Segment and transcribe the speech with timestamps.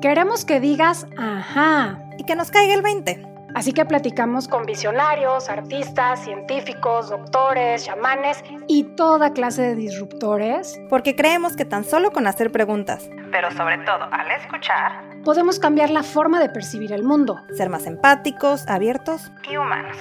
[0.00, 3.26] Queremos que digas ajá y que nos caiga el 20.
[3.54, 10.78] Así que platicamos con visionarios, artistas, científicos, doctores, chamanes y toda clase de disruptores.
[10.90, 15.88] Porque creemos que tan solo con hacer preguntas, pero sobre todo al escuchar, podemos cambiar
[15.88, 17.40] la forma de percibir el mundo.
[17.56, 19.96] Ser más empáticos, abiertos y humanos.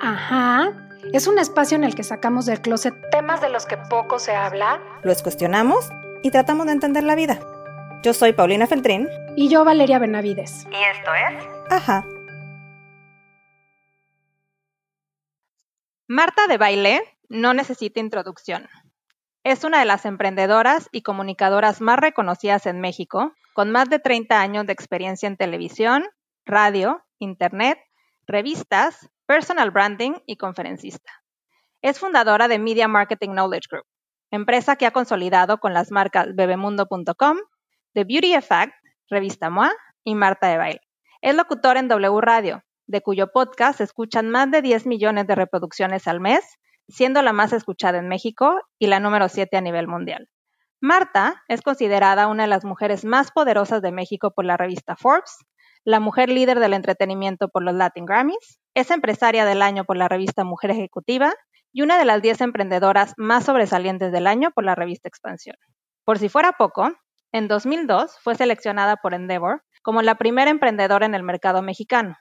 [0.00, 0.70] Ajá.
[1.12, 4.36] Es un espacio en el que sacamos del closet temas de los que poco se
[4.36, 4.80] habla.
[5.02, 5.90] Los cuestionamos
[6.22, 7.40] y tratamos de entender la vida.
[8.02, 9.08] Yo soy Paulina Feltrín.
[9.36, 10.66] Y yo Valeria Benavides.
[10.70, 11.44] Y esto es...
[11.70, 12.02] Ajá.
[16.08, 18.70] Marta de Baile no necesita introducción.
[19.44, 24.40] Es una de las emprendedoras y comunicadoras más reconocidas en México, con más de 30
[24.40, 26.06] años de experiencia en televisión,
[26.46, 27.78] radio, internet,
[28.26, 31.12] revistas, personal branding y conferencista.
[31.82, 33.84] Es fundadora de Media Marketing Knowledge Group,
[34.30, 37.36] empresa que ha consolidado con las marcas bebemundo.com,
[37.94, 38.72] The Beauty Effect,
[39.08, 39.72] Revista MOA
[40.04, 40.80] y Marta de Baile.
[41.22, 45.34] Es locutor en W Radio, de cuyo podcast se escuchan más de 10 millones de
[45.34, 46.44] reproducciones al mes,
[46.88, 50.28] siendo la más escuchada en México y la número 7 a nivel mundial.
[50.80, 55.36] Marta es considerada una de las mujeres más poderosas de México por la revista Forbes,
[55.84, 60.08] la mujer líder del entretenimiento por los Latin Grammys, es empresaria del año por la
[60.08, 61.32] revista Mujer Ejecutiva
[61.72, 65.56] y una de las 10 emprendedoras más sobresalientes del año por la revista Expansión.
[66.04, 66.90] Por si fuera poco,
[67.32, 72.16] en 2002 fue seleccionada por Endeavor como la primera emprendedora en el mercado mexicano,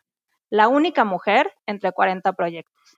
[0.49, 2.97] la única mujer entre 40 proyectos.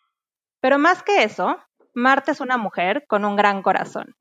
[0.60, 1.58] Pero más que eso,
[1.94, 4.16] Marta es una mujer con un gran corazón.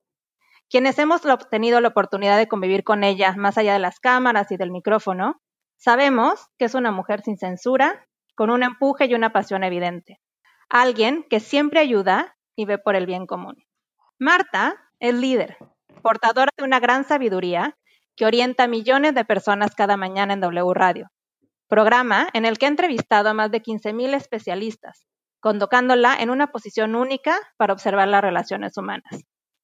[0.68, 4.56] Quienes hemos tenido la oportunidad de convivir con ella más allá de las cámaras y
[4.56, 5.40] del micrófono,
[5.76, 10.20] sabemos que es una mujer sin censura, con un empuje y una pasión evidente.
[10.68, 13.56] Alguien que siempre ayuda y ve por el bien común.
[14.18, 15.56] Marta es líder,
[16.02, 17.76] portadora de una gran sabiduría
[18.20, 21.08] que orienta a millones de personas cada mañana en W Radio,
[21.68, 25.06] programa en el que ha entrevistado a más de 15.000 especialistas,
[25.40, 29.22] convocándola en una posición única para observar las relaciones humanas.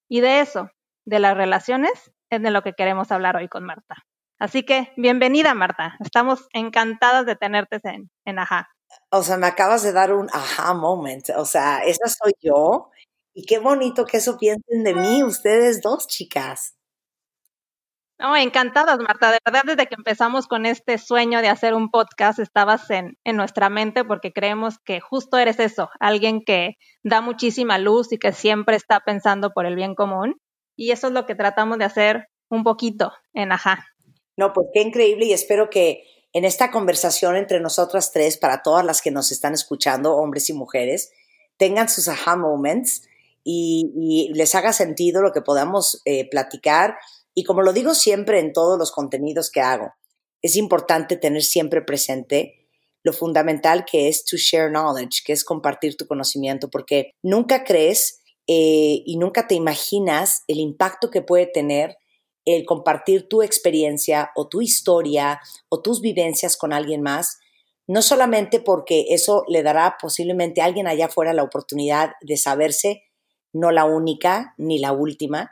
[0.09, 0.71] Y de eso,
[1.05, 3.97] de las relaciones, es de lo que queremos hablar hoy con Marta.
[4.39, 8.71] Así que, bienvenida Marta, estamos encantadas de tenerte en, en Ajá.
[9.11, 12.91] O sea, me acabas de dar un aha moment, o sea, esa soy yo.
[13.35, 16.76] Y qué bonito que eso piensen de mí, ustedes dos chicas.
[18.19, 19.31] No, encantadas, Marta.
[19.31, 23.37] De verdad, desde que empezamos con este sueño de hacer un podcast, estabas en, en,
[23.37, 28.33] nuestra mente porque creemos que justo eres eso, alguien que da muchísima luz y que
[28.33, 30.41] siempre está pensando por el bien común.
[30.77, 33.87] Y eso es lo que tratamos de hacer un poquito en Ajá.
[34.37, 38.85] No, pues qué increíble y espero que en esta conversación entre nosotras tres, para todas
[38.85, 41.13] las que nos están escuchando, hombres y mujeres,
[41.57, 43.09] tengan sus aha moments
[43.43, 46.97] y, y les haga sentido lo que podamos eh, platicar
[47.39, 49.93] y como lo digo siempre en todos los contenidos que hago,
[50.41, 52.67] es importante tener siempre presente
[53.05, 58.23] lo fundamental que es to share knowledge, que es compartir tu conocimiento, porque nunca crees
[58.49, 61.99] eh, y nunca te imaginas el impacto que puede tener
[62.47, 67.39] el compartir tu experiencia o tu historia o tus vivencias con alguien más,
[67.87, 73.03] no solamente porque eso le dará posiblemente a alguien allá afuera la oportunidad de saberse,
[73.53, 75.51] no la única ni la última,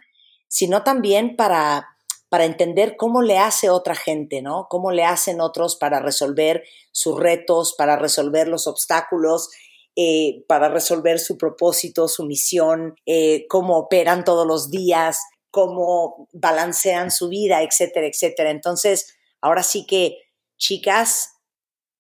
[0.55, 1.97] sino también para,
[2.29, 4.69] para entender cómo le hace otra gente, ¿no?
[4.71, 9.51] Cómo le hacen otros para resolver sus retos, para resolver los obstáculos,
[9.97, 15.19] eh, para resolver su propósito, su misión, eh, cómo operan todos los días,
[15.51, 18.51] cómo balancean su vida, etcétera, etcétera.
[18.51, 20.19] Entonces, ahora sí que,
[20.57, 21.33] chicas,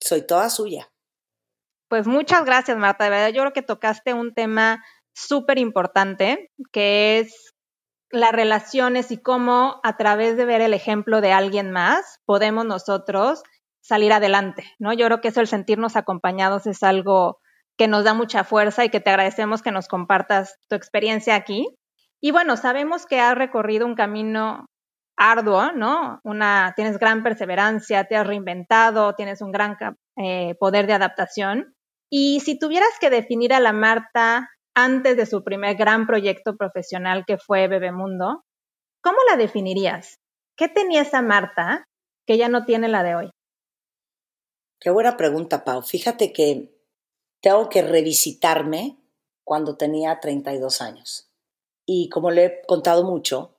[0.01, 0.93] soy toda suya.
[1.89, 3.03] Pues muchas gracias, Marta.
[3.03, 7.54] De verdad, yo creo que tocaste un tema súper importante, que es
[8.15, 13.43] las relaciones y cómo a través de ver el ejemplo de alguien más podemos nosotros
[13.81, 14.93] salir adelante, ¿no?
[14.93, 17.39] Yo creo que eso, el sentirnos acompañados es algo
[17.77, 21.67] que nos da mucha fuerza y que te agradecemos que nos compartas tu experiencia aquí.
[22.21, 24.67] Y bueno, sabemos que has recorrido un camino
[25.17, 26.21] arduo, ¿no?
[26.25, 29.77] Una, tienes gran perseverancia, te has reinventado, tienes un gran
[30.17, 31.75] eh, poder de adaptación.
[32.11, 37.25] Y si tuvieras que definir a la Marta antes de su primer gran proyecto profesional
[37.27, 38.45] que fue Bebemundo,
[39.03, 40.19] ¿cómo la definirías?
[40.57, 41.85] ¿Qué tenía esa Marta
[42.27, 43.31] que ya no tiene la de hoy?
[44.81, 45.83] Qué buena pregunta, Pau.
[45.83, 46.75] Fíjate que
[47.41, 48.99] tengo que revisitarme
[49.45, 51.31] cuando tenía 32 años.
[51.87, 53.57] Y como le he contado mucho,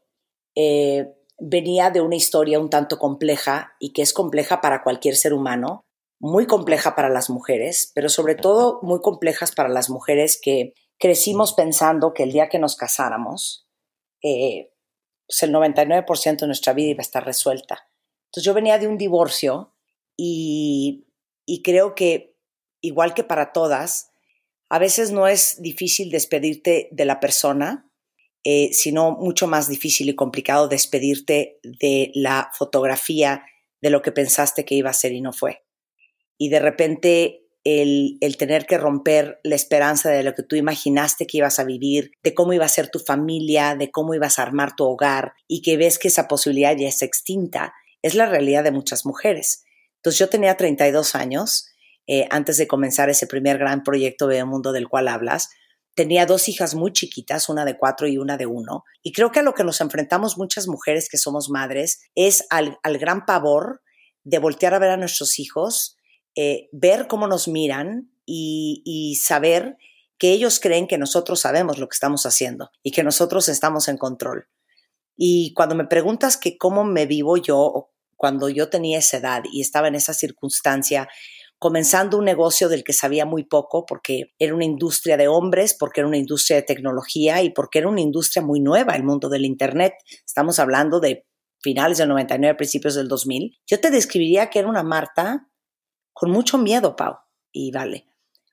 [0.56, 5.34] eh, venía de una historia un tanto compleja y que es compleja para cualquier ser
[5.34, 5.82] humano,
[6.20, 11.54] muy compleja para las mujeres, pero sobre todo muy complejas para las mujeres que crecimos
[11.54, 13.68] pensando que el día que nos casáramos,
[14.24, 14.72] eh,
[15.28, 17.90] pues el 99% de nuestra vida iba a estar resuelta.
[18.28, 19.74] Entonces yo venía de un divorcio
[20.18, 21.08] y,
[21.46, 22.38] y creo que,
[22.82, 24.12] igual que para todas,
[24.70, 27.90] a veces no es difícil despedirte de la persona,
[28.44, 33.44] eh, sino mucho más difícil y complicado despedirte de la fotografía
[33.82, 35.64] de lo que pensaste que iba a ser y no fue.
[36.38, 41.26] Y de repente el, el, tener que romper la esperanza de lo que tú imaginaste
[41.26, 44.44] que ibas a vivir, de cómo iba a ser tu familia, de cómo ibas a
[44.44, 47.74] armar tu hogar y que ves que esa posibilidad ya es extinta,
[48.04, 49.64] es la realidad de muchas mujeres.
[49.98, 51.68] Entonces yo tenía 32 años
[52.06, 55.50] eh, antes de comenzar ese primer gran proyecto de Mundo del cual hablas.
[55.96, 58.84] Tenía dos hijas muy chiquitas, una de cuatro y una de uno.
[59.02, 62.78] Y creo que a lo que nos enfrentamos muchas mujeres que somos madres es al,
[62.84, 63.82] al gran pavor
[64.24, 65.95] de voltear a ver a nuestros hijos
[66.36, 69.78] eh, ver cómo nos miran y, saber
[70.18, 73.98] que ellos creen que nosotros sabemos lo que estamos haciendo y que nosotros estamos en
[73.98, 74.48] control.
[75.18, 79.62] Y cuando me preguntas que cómo me vivo yo cuando yo tenía esa edad y
[79.62, 81.10] estaba en esa circunstancia,
[81.60, 86.02] comenzando un negocio del que sabía muy poco porque era una industria de hombres, porque
[86.02, 89.46] era una industria de tecnología y porque era una industria muy nueva, el mundo del
[89.46, 89.94] Internet.
[90.26, 91.26] Estamos hablando de
[91.62, 93.58] finales del 99, principios del 2000.
[93.68, 95.50] Yo te describiría que era una Marta
[96.16, 97.18] con mucho miedo, Pau,
[97.52, 98.06] y vale,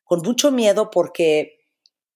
[0.02, 1.60] con mucho miedo porque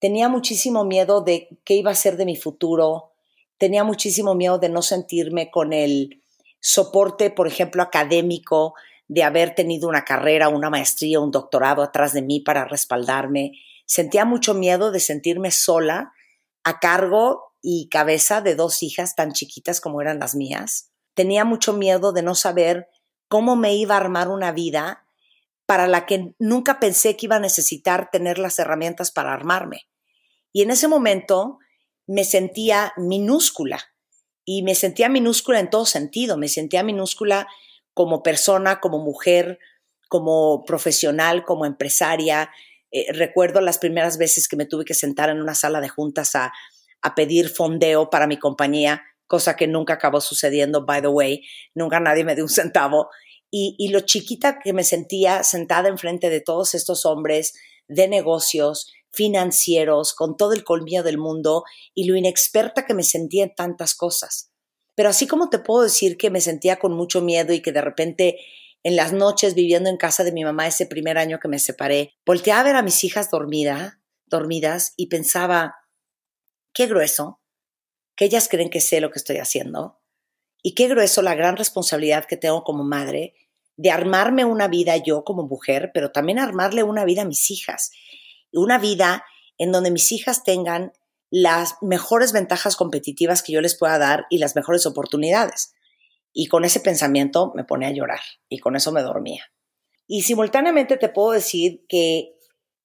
[0.00, 3.12] tenía muchísimo miedo de qué iba a ser de mi futuro,
[3.56, 6.20] tenía muchísimo miedo de no sentirme con el
[6.58, 8.74] soporte, por ejemplo, académico,
[9.06, 13.52] de haber tenido una carrera, una maestría, un doctorado atrás de mí para respaldarme.
[13.86, 16.12] Sentía mucho miedo de sentirme sola,
[16.64, 20.90] a cargo y cabeza de dos hijas tan chiquitas como eran las mías.
[21.14, 22.88] Tenía mucho miedo de no saber
[23.28, 25.05] cómo me iba a armar una vida
[25.66, 29.88] para la que nunca pensé que iba a necesitar tener las herramientas para armarme.
[30.52, 31.58] Y en ese momento
[32.06, 33.80] me sentía minúscula
[34.44, 37.48] y me sentía minúscula en todo sentido, me sentía minúscula
[37.92, 39.58] como persona, como mujer,
[40.08, 42.50] como profesional, como empresaria.
[42.92, 46.36] Eh, recuerdo las primeras veces que me tuve que sentar en una sala de juntas
[46.36, 46.52] a,
[47.02, 51.42] a pedir fondeo para mi compañía, cosa que nunca acabó sucediendo, by the way,
[51.74, 53.08] nunca nadie me dio un centavo
[53.50, 57.54] y, lo chiquita que me sentía sentada enfrente de todos estos hombres
[57.88, 61.64] de negocios, financieros, con todo el colmillo del mundo
[61.94, 64.50] y lo inexperta que me sentía en tantas cosas.
[64.94, 67.80] Pero así como te puedo decir que me sentía con mucho miedo y que de
[67.80, 68.38] repente
[68.82, 72.14] en las noches viviendo en casa de mi mamá ese primer año que me separé,
[72.24, 75.76] volteaba a ver a mis hijas dormida, dormidas y pensaba,
[76.72, 77.40] qué grueso,
[78.16, 80.00] que ellas creen que sé lo que estoy haciendo,
[80.66, 83.34] y qué grueso la gran responsabilidad que tengo como madre
[83.76, 87.92] de armarme una vida yo como mujer, pero también armarle una vida a mis hijas.
[88.50, 89.24] Una vida
[89.58, 90.92] en donde mis hijas tengan
[91.30, 95.72] las mejores ventajas competitivas que yo les pueda dar y las mejores oportunidades.
[96.32, 99.44] Y con ese pensamiento me pone a llorar y con eso me dormía.
[100.08, 102.34] Y simultáneamente te puedo decir que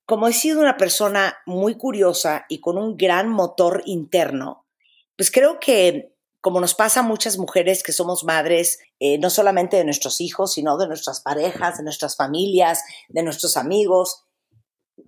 [0.06, 4.68] como he sido una persona muy curiosa y con un gran motor interno,
[5.16, 6.11] pues creo que
[6.42, 10.54] como nos pasa a muchas mujeres que somos madres, eh, no solamente de nuestros hijos,
[10.54, 14.26] sino de nuestras parejas, de nuestras familias, de nuestros amigos,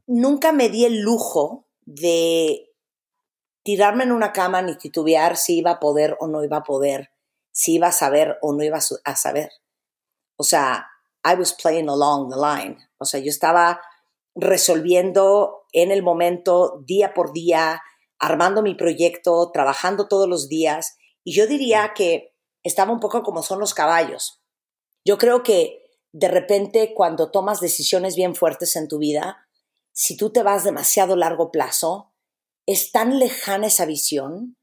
[0.05, 2.69] nunca me di el lujo de
[3.63, 7.09] tirarme en una cama ni titubear si iba a poder o no iba a poder,
[7.51, 9.49] si iba a saber o no iba a saber.
[10.37, 10.87] O sea,
[11.25, 12.77] I was playing along the line.
[12.99, 13.81] O sea, yo estaba
[14.35, 17.81] resolviendo en el momento, día por día,
[18.19, 23.43] armando mi proyecto, trabajando todos los días y yo diría que estaba un poco como
[23.43, 24.41] son los caballos.
[25.05, 29.47] Yo creo que de repente cuando tomas decisiones bien fuertes en tu vida,
[29.91, 32.11] si tú te vas demasiado largo plazo,
[32.65, 34.57] es tan lejana esa visión,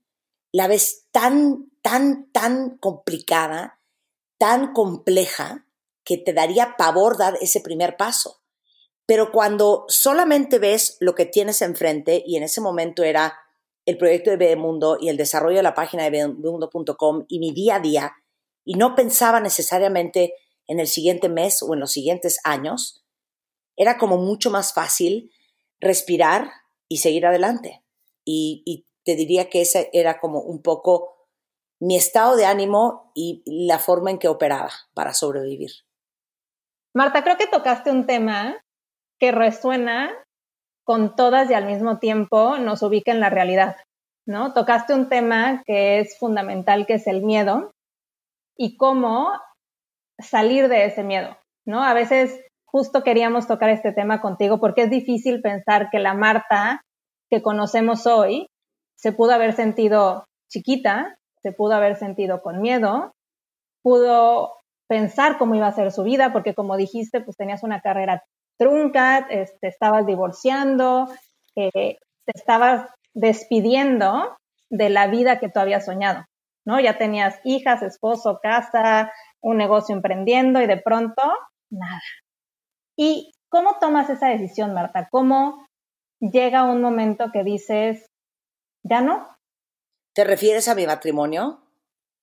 [0.53, 3.81] la ves tan, tan, tan complicada,
[4.39, 5.67] tan compleja,
[6.03, 8.41] que te daría pavor dar ese primer paso.
[9.07, 13.39] Pero cuando solamente ves lo que tienes enfrente, y en ese momento era
[13.91, 17.77] el proyecto de Bebemundo y el desarrollo de la página de bebemundo.com y mi día
[17.77, 18.13] a día
[18.65, 20.35] y no pensaba necesariamente
[20.67, 23.05] en el siguiente mes o en los siguientes años,
[23.77, 25.33] era como mucho más fácil
[25.81, 26.51] respirar
[26.89, 27.83] y seguir adelante.
[28.25, 31.17] Y, y te diría que ese era como un poco
[31.81, 35.73] mi estado de ánimo y la forma en que operaba para sobrevivir.
[36.95, 38.63] Marta, creo que tocaste un tema
[39.19, 40.13] que resuena
[40.91, 43.77] con todas y al mismo tiempo nos ubica en la realidad,
[44.27, 44.53] ¿no?
[44.55, 47.71] Tocaste un tema que es fundamental, que es el miedo
[48.57, 49.31] y cómo
[50.19, 51.85] salir de ese miedo, ¿no?
[51.85, 56.81] A veces justo queríamos tocar este tema contigo porque es difícil pensar que la Marta
[57.31, 58.49] que conocemos hoy
[58.97, 63.13] se pudo haber sentido chiquita, se pudo haber sentido con miedo,
[63.85, 64.57] pudo
[64.89, 68.25] pensar cómo iba a ser su vida, porque como dijiste, pues tenías una carrera
[68.61, 71.09] trunca, te estabas divorciando,
[71.57, 74.37] eh, te estabas despidiendo
[74.69, 76.27] de la vida que tú habías soñado,
[76.67, 76.79] ¿no?
[76.79, 81.23] Ya tenías hijas, esposo, casa, un negocio emprendiendo y de pronto,
[81.71, 82.03] nada.
[82.99, 85.09] ¿Y cómo tomas esa decisión, Marta?
[85.11, 85.67] ¿Cómo
[86.21, 88.11] llega un momento que dices,
[88.83, 89.27] ya no?
[90.15, 91.63] ¿Te refieres a mi matrimonio?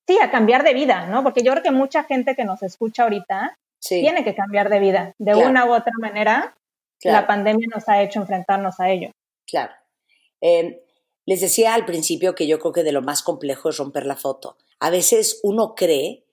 [0.08, 1.24] Sí, a cambiar de vida, ¿no?
[1.24, 5.14] Porque yo creo que mucha gente que nos escucha ahorita tiene que cambiar de vida.
[5.18, 6.58] De una u otra manera,
[7.04, 9.12] la pandemia nos ha hecho enfrentarnos a ello.
[9.46, 9.74] Claro.
[10.42, 10.84] Eh,
[11.26, 14.16] les decía al principio que yo creo que de lo más complejo es romper la
[14.16, 14.58] foto.
[14.80, 16.26] A veces uno cree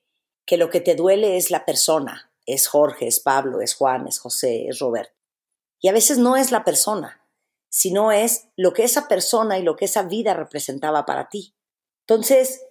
[0.46, 4.18] que lo que te duele es la persona, es Jorge, es Pablo, es Juan, es
[4.18, 5.14] José, es Roberto.
[5.80, 7.26] Y a veces no es la persona,
[7.68, 11.54] sino es lo que esa persona y lo que esa vida representaba para ti.
[12.06, 12.64] Entonces,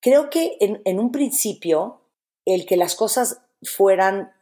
[0.00, 2.02] creo que en, un principio,
[2.44, 4.32] el que las cosas fueran,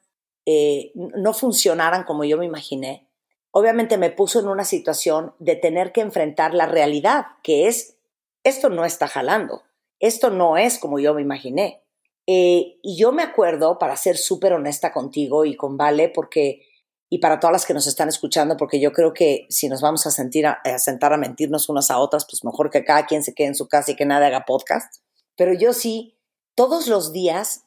[0.46, 3.08] eh, no funcionaran como yo me imaginé,
[3.50, 7.96] obviamente me puso en una situación de tener que enfrentar la realidad, que es,
[8.44, 9.62] esto no está jalando,
[10.00, 11.82] esto no es como yo me imaginé.
[12.30, 16.60] Eh, y yo me acuerdo, para ser súper honesta contigo y con Vale, porque,
[17.08, 20.06] y para todas las que nos están escuchando, porque yo creo que si nos vamos
[20.06, 23.34] a, sentir a, sentar a mentirnos unas a otras, pues mejor que cada quien se
[23.34, 24.96] quede en su casa y que nadie haga podcast.
[25.36, 26.18] Pero yo sí,
[26.54, 27.64] todos los días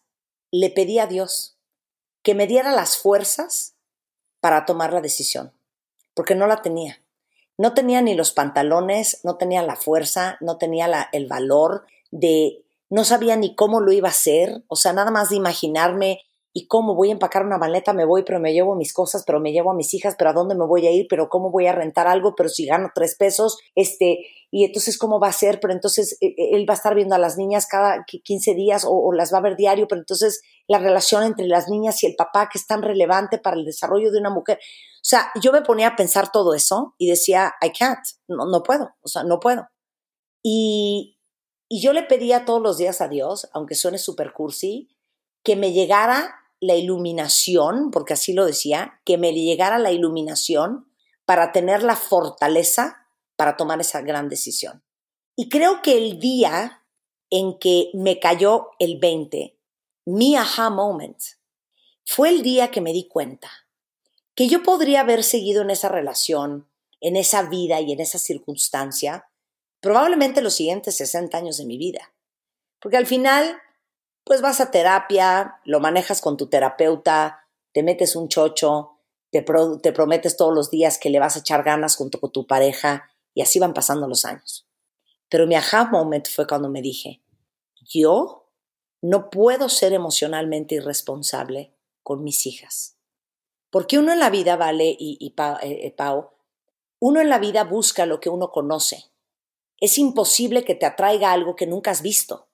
[0.51, 1.58] le pedí a Dios
[2.24, 3.75] que me diera las fuerzas
[4.39, 5.53] para tomar la decisión,
[6.13, 7.01] porque no la tenía.
[7.58, 13.05] No tenía ni los pantalones, no tenía la fuerza, no tenía el valor de no
[13.05, 16.22] sabía ni cómo lo iba a hacer, o sea, nada más de imaginarme
[16.53, 19.39] y cómo voy a empacar una maleta, me voy, pero me llevo mis cosas, pero
[19.39, 21.67] me llevo a mis hijas, pero a dónde me voy a ir, pero cómo voy
[21.67, 25.62] a rentar algo, pero si gano tres pesos, este, y entonces cómo va a ser,
[25.62, 28.86] pero entonces e, e, él va a estar viendo a las niñas cada 15 días
[28.86, 32.15] o, las va a ver diario, pero entonces la relación entre las niñas y el
[32.15, 34.58] papá que es tan relevante para el desarrollo de una mujer.
[34.58, 38.62] O sea, yo me ponía a pensar todo eso y decía, I can't, no, no
[38.62, 39.67] puedo, o sea, no puedo.
[40.43, 41.17] Y,
[41.70, 44.89] y yo le pedía todos los días a Dios, aunque suene super cursi,
[45.43, 50.87] que me llegara la iluminación, porque así lo decía, que me llegara la iluminación
[51.25, 54.83] para tener la fortaleza para tomar esa gran decisión.
[55.35, 56.85] Y creo que el día
[57.29, 59.57] en que me cayó el 20,
[60.05, 61.19] mi aha moment,
[62.05, 63.49] fue el día que me di cuenta
[64.35, 69.25] que yo podría haber seguido en esa relación, en esa vida y en esa circunstancia
[69.81, 72.13] probablemente los siguientes 60 años de mi vida.
[72.79, 73.57] Porque al final,
[74.23, 78.99] pues vas a terapia, lo manejas con tu terapeuta, te metes un chocho,
[79.31, 79.45] te,
[79.81, 83.09] te prometes todos los días que le vas a echar ganas junto con tu pareja
[83.33, 84.67] y así van pasando los años.
[85.29, 87.21] Pero mi aha moment fue cuando me dije,
[87.81, 88.49] yo
[89.01, 91.73] no puedo ser emocionalmente irresponsable
[92.03, 92.97] con mis hijas.
[93.69, 96.31] Porque uno en la vida, Vale y, y eh, eh, Pau,
[96.99, 99.11] uno en la vida busca lo que uno conoce
[99.81, 102.47] es imposible que te atraiga algo que nunca has visto.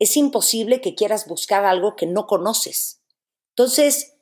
[0.00, 3.00] Es imposible que quieras buscar algo que no conoces.
[3.50, 4.16] Entonces,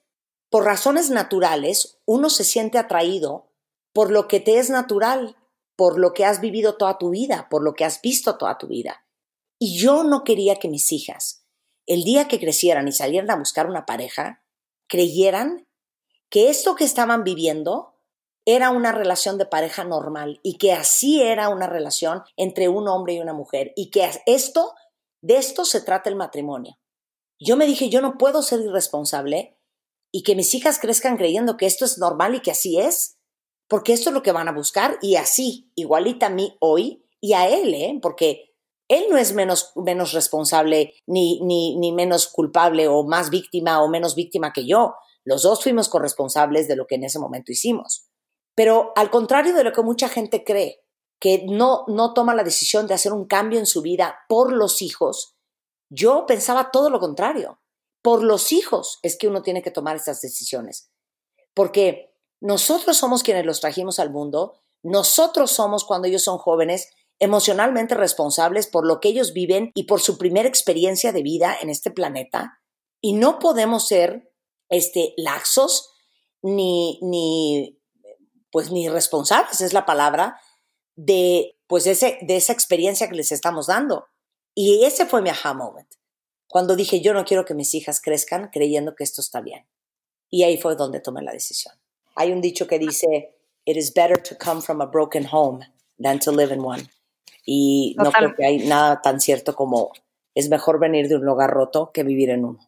[0.50, 3.48] por razones naturales, uno se siente atraído
[3.94, 5.36] por lo que te es natural,
[5.76, 8.66] por lo que has vivido toda tu vida, por lo que has visto toda tu
[8.66, 9.06] vida.
[9.58, 11.44] Y yo no quería que mis hijas,
[11.86, 14.42] el día que crecieran y salieran a buscar una pareja,
[14.88, 15.66] creyeran
[16.30, 17.94] que esto que estaban viviendo
[18.44, 23.14] era una relación de pareja normal y que así era una relación entre un hombre
[23.14, 24.74] y una mujer y que esto,
[25.20, 26.78] de esto se trata el matrimonio.
[27.40, 29.58] Yo me dije, yo no puedo ser irresponsable
[30.12, 33.18] y que mis hijas crezcan creyendo que esto es normal y que así es,
[33.68, 37.34] porque esto es lo que van a buscar y así, igualita a mí hoy y
[37.34, 37.98] a él, ¿eh?
[38.00, 38.54] porque
[38.88, 43.88] él no es menos, menos responsable ni, ni, ni menos culpable o más víctima o
[43.88, 44.94] menos víctima que yo.
[45.24, 48.08] Los dos fuimos corresponsables de lo que en ese momento hicimos.
[48.54, 50.82] Pero al contrario de lo que mucha gente cree,
[51.20, 54.82] que no, no toma la decisión de hacer un cambio en su vida por los
[54.82, 55.36] hijos,
[55.90, 57.60] yo pensaba todo lo contrario.
[58.02, 60.90] Por los hijos es que uno tiene que tomar estas decisiones.
[61.54, 67.96] Porque nosotros somos quienes los trajimos al mundo, nosotros somos cuando ellos son jóvenes emocionalmente
[67.96, 71.90] responsables por lo que ellos viven y por su primera experiencia de vida en este
[71.90, 72.60] planeta.
[73.00, 74.32] Y no podemos ser
[74.68, 75.90] este, laxos
[76.42, 77.80] ni, ni
[78.52, 80.40] pues ni responsables, es la palabra,
[80.98, 84.08] de, pues ese, de esa experiencia que les estamos dando.
[84.54, 85.88] Y ese fue mi aha moment,
[86.48, 89.64] cuando dije, yo no quiero que mis hijas crezcan creyendo que esto está bien.
[90.28, 91.74] Y ahí fue donde tomé la decisión.
[92.16, 95.64] Hay un dicho que dice, it is better to come from a broken home
[96.02, 96.82] than to live in one.
[97.44, 99.92] Y no creo que hay nada tan cierto como
[100.34, 102.58] es mejor venir de un lugar roto que vivir en uno.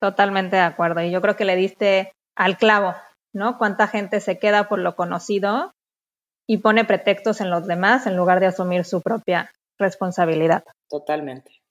[0.00, 1.00] Totalmente de acuerdo.
[1.02, 2.94] Y yo creo que le diste al clavo,
[3.32, 3.58] ¿no?
[3.58, 5.72] Cuánta gente se queda por lo conocido
[6.46, 10.64] y pone pretextos en los demás en lugar de asumir su propia responsabilidad.
[10.88, 11.62] Totalmente.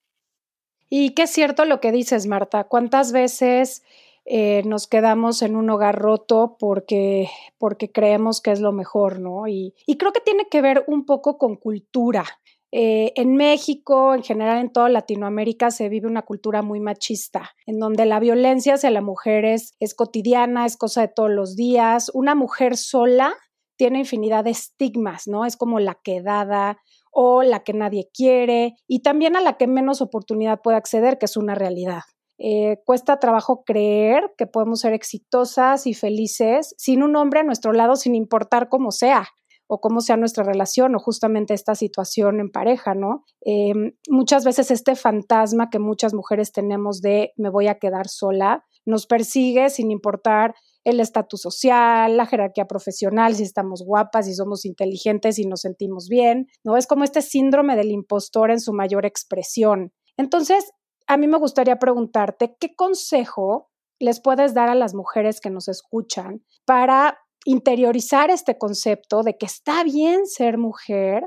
[0.89, 2.65] Y qué es cierto lo que dices, Marta.
[2.65, 3.83] ¿Cuántas veces
[4.25, 9.47] eh, nos quedamos en un hogar roto porque, porque creemos que es lo mejor, ¿no?
[9.47, 12.25] Y, y creo que tiene que ver un poco con cultura.
[12.73, 17.79] Eh, en México, en general en toda Latinoamérica, se vive una cultura muy machista, en
[17.79, 22.11] donde la violencia hacia la mujer es, es cotidiana, es cosa de todos los días.
[22.13, 23.33] Una mujer sola
[23.81, 25.43] tiene infinidad de estigmas, ¿no?
[25.43, 26.77] Es como la quedada
[27.11, 31.25] o la que nadie quiere y también a la que menos oportunidad puede acceder, que
[31.25, 32.01] es una realidad.
[32.37, 37.73] Eh, cuesta trabajo creer que podemos ser exitosas y felices sin un hombre a nuestro
[37.73, 39.29] lado, sin importar cómo sea
[39.65, 43.23] o cómo sea nuestra relación o justamente esta situación en pareja, ¿no?
[43.43, 48.63] Em, muchas veces este fantasma que muchas mujeres tenemos de me voy a quedar sola
[48.85, 54.65] nos persigue sin importar el estatus social, la jerarquía profesional, si estamos guapas, si somos
[54.65, 56.77] inteligentes, y nos sentimos bien, ¿no?
[56.77, 59.93] Es como este síndrome del impostor en su mayor expresión.
[60.17, 60.71] Entonces,
[61.07, 65.67] a mí me gustaría preguntarte, ¿qué consejo les puedes dar a las mujeres que nos
[65.67, 71.23] escuchan para interiorizar este concepto de que está bien ser mujer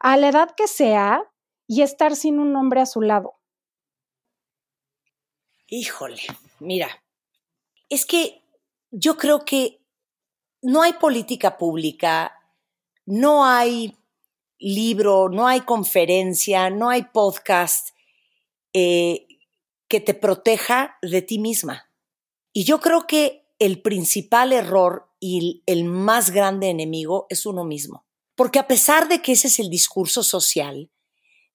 [0.00, 1.22] a la edad que sea
[1.66, 3.34] y estar sin un hombre a su lado.
[5.68, 6.22] Híjole,
[6.60, 6.88] mira,
[7.88, 8.41] es que
[8.92, 9.80] yo creo que
[10.60, 12.38] no hay política pública,
[13.04, 13.96] no hay
[14.58, 17.88] libro, no hay conferencia, no hay podcast
[18.72, 19.26] eh,
[19.88, 21.90] que te proteja de ti misma.
[22.52, 28.04] Y yo creo que el principal error y el más grande enemigo es uno mismo.
[28.34, 30.90] Porque a pesar de que ese es el discurso social,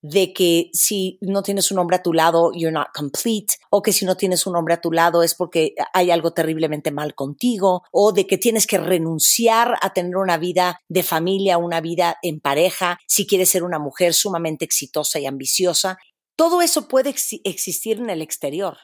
[0.01, 3.93] de que si no tienes un hombre a tu lado, you're not complete, o que
[3.93, 7.83] si no tienes un hombre a tu lado es porque hay algo terriblemente mal contigo,
[7.91, 12.39] o de que tienes que renunciar a tener una vida de familia, una vida en
[12.39, 15.97] pareja, si quieres ser una mujer sumamente exitosa y ambiciosa.
[16.35, 18.77] Todo eso puede existir en el exterior,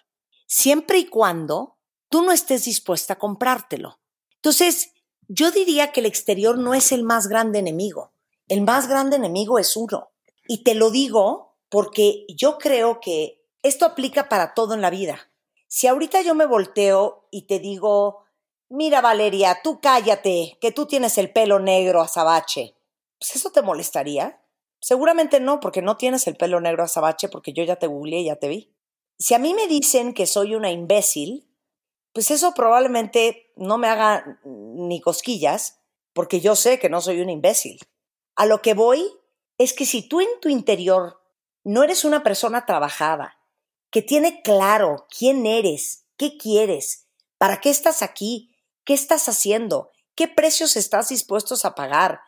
[0.47, 1.77] siempre y cuando
[2.09, 3.99] tú no estés dispuesta a comprártelo.
[4.35, 4.91] Entonces,
[5.27, 8.13] yo diría que el exterior no es el más grande enemigo.
[8.47, 10.12] El más grande enemigo es uno.
[10.53, 15.31] Y te lo digo porque yo creo que esto aplica para todo en la vida.
[15.67, 18.25] Si ahorita yo me volteo y te digo,
[18.69, 22.75] mira Valeria, tú cállate, que tú tienes el pelo negro azabache,
[23.17, 24.43] pues eso te molestaría.
[24.79, 28.25] Seguramente no, porque no tienes el pelo negro azabache, porque yo ya te googleé y
[28.25, 28.75] ya te vi.
[29.17, 31.49] Si a mí me dicen que soy una imbécil,
[32.13, 35.79] pues eso probablemente no me haga ni cosquillas,
[36.13, 37.79] porque yo sé que no soy un imbécil.
[38.35, 39.17] A lo que voy
[39.57, 41.19] es que si tú en tu interior
[41.63, 43.37] no eres una persona trabajada,
[43.91, 50.27] que tiene claro quién eres, qué quieres, para qué estás aquí, qué estás haciendo, qué
[50.27, 52.21] precios estás dispuestos a pagar,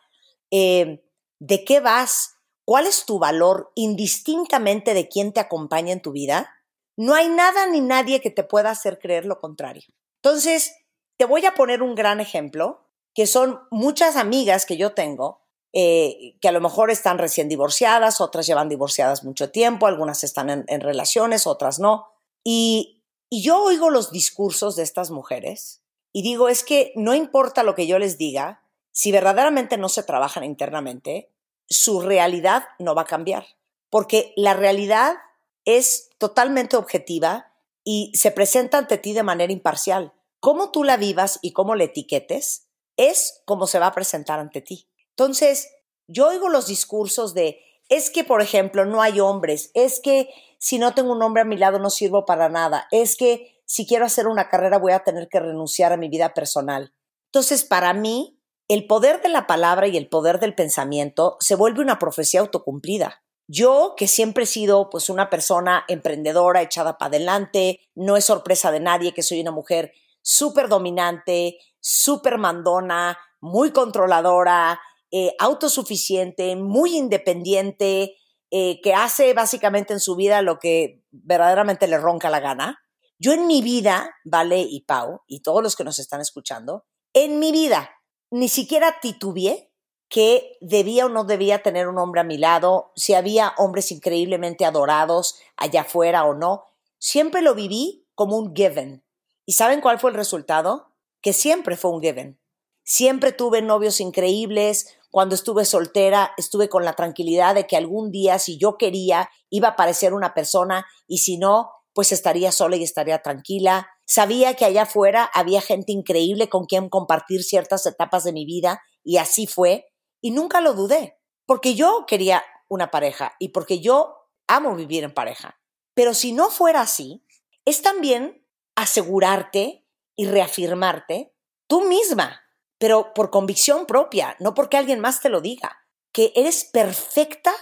[0.52, 1.04] eh,
[1.40, 2.36] de qué vas,
[2.66, 6.52] cuál es tu valor indistintamente de quién te acompaña en tu vida,
[6.98, 9.86] no hay nada ni nadie que te pueda hacer creer lo contrario.
[10.22, 10.76] Entonces,
[11.18, 15.45] te voy a poner un gran ejemplo, que son muchas amigas que yo tengo,
[15.78, 20.50] eh, que a lo mejor están recién divorciadas, otras llevan divorciadas mucho tiempo, algunas están
[20.50, 22.08] en, relaciones, otras no.
[22.46, 25.82] Y, y yo oigo los discursos de estas mujeres
[26.14, 30.02] y digo, es que no importa lo que yo les diga, si verdaderamente no se
[30.02, 31.30] trabajan internamente,
[31.68, 33.46] su realidad no va a cambiar.
[33.90, 35.18] Porque la realidad
[35.66, 37.52] es totalmente objetiva
[37.84, 40.14] y se presenta ante ti de manera imparcial.
[40.40, 44.62] Cómo tú la vivas y cómo la etiquetes es como se va a presentar ante
[44.62, 44.88] ti.
[45.18, 45.70] Entonces,
[46.08, 50.78] yo oigo los discursos de, es que, por ejemplo, no hay hombres, es que si
[50.78, 54.06] no tengo un hombre a mi lado no sirvo para nada, es que si quiero
[54.06, 56.94] hacer una carrera voy a tener que renunciar a mi vida personal.
[57.28, 61.82] Entonces, para mí, el poder de la palabra y el poder del pensamiento se vuelve
[61.82, 63.24] una profecía autocumplida.
[63.48, 68.72] Yo, que siempre he sido pues una persona emprendedora, echada para adelante, no es sorpresa
[68.72, 74.80] de nadie que soy una mujer súper dominante, súper mandona, muy controladora,
[75.12, 78.16] eh, autosuficiente, muy independiente,
[78.52, 82.80] eh, que hace básicamente en su vida lo que verdaderamente le ronca la gana.
[83.18, 87.40] Yo en mi vida, Vale y Pau, y todos los que nos están escuchando, en
[87.40, 87.90] mi vida
[88.32, 89.72] ni siquiera titubeé
[90.10, 94.66] que debía o no debía tener un hombre a mi lado, si había hombres increíblemente
[94.66, 96.66] adorados allá afuera o no.
[97.00, 99.04] Siempre lo viví como un given.
[99.46, 100.94] ¿Y saben cuál fue el resultado?
[101.22, 102.40] Que siempre fue un given.
[102.88, 104.96] Siempre tuve novios increíbles.
[105.10, 109.70] Cuando estuve soltera, estuve con la tranquilidad de que algún día, si yo quería, iba
[109.70, 113.88] a aparecer una persona y si no, pues estaría sola y estaría tranquila.
[114.06, 118.84] Sabía que allá afuera había gente increíble con quien compartir ciertas etapas de mi vida
[119.04, 119.88] y así fue.
[120.22, 121.18] Y nunca lo dudé,
[121.48, 124.16] porque yo quería una pareja y porque yo
[124.48, 125.60] amo vivir en pareja.
[125.96, 127.26] Pero si no fuera así,
[127.64, 128.46] es también
[128.76, 131.34] asegurarte y reafirmarte
[131.68, 132.45] tú misma,
[132.78, 135.78] pero por convicción propia, no porque alguien más te lo diga,
[136.12, 137.54] que eres perfecta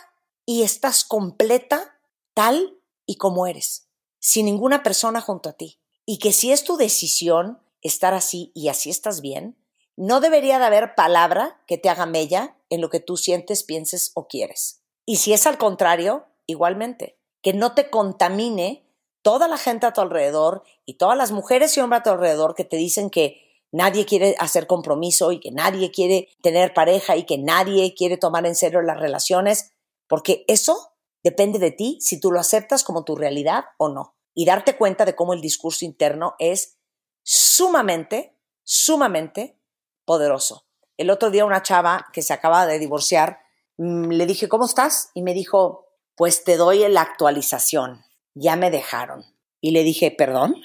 [0.46, 2.00] y estás completa
[2.34, 3.88] tal y como eres,
[4.20, 5.80] sin ninguna persona junto a ti.
[6.06, 9.58] Y que si es tu decisión estar así y así estás bien,
[9.96, 14.12] no debería de haber palabra que te haga mella en lo que tú sientes, pienses
[14.16, 14.82] o quieres.
[15.06, 18.86] Y si es al contrario, igualmente, que no te contamine
[19.22, 22.56] toda la gente a tu alrededor y todas las mujeres y hombres a tu alrededor
[22.56, 23.43] que te dicen que
[23.74, 28.46] nadie quiere hacer compromiso y que nadie quiere tener pareja y que nadie quiere tomar
[28.46, 29.74] en serio las relaciones,
[30.08, 34.16] porque eso depende de ti si tú lo aceptas como tu realidad o no.
[34.36, 36.78] Y darte cuenta de cómo el discurso interno es
[37.24, 39.60] sumamente, sumamente
[40.06, 40.68] poderoso.
[40.98, 43.40] El otro día una chava que se acaba de divorciar,
[43.78, 45.10] mm, le dije, ¿cómo estás?
[45.16, 48.06] Y me dijo, pues te doy la actualización,
[48.36, 49.26] ya me dejaron.
[49.60, 50.58] Y le dije, ¿perdón?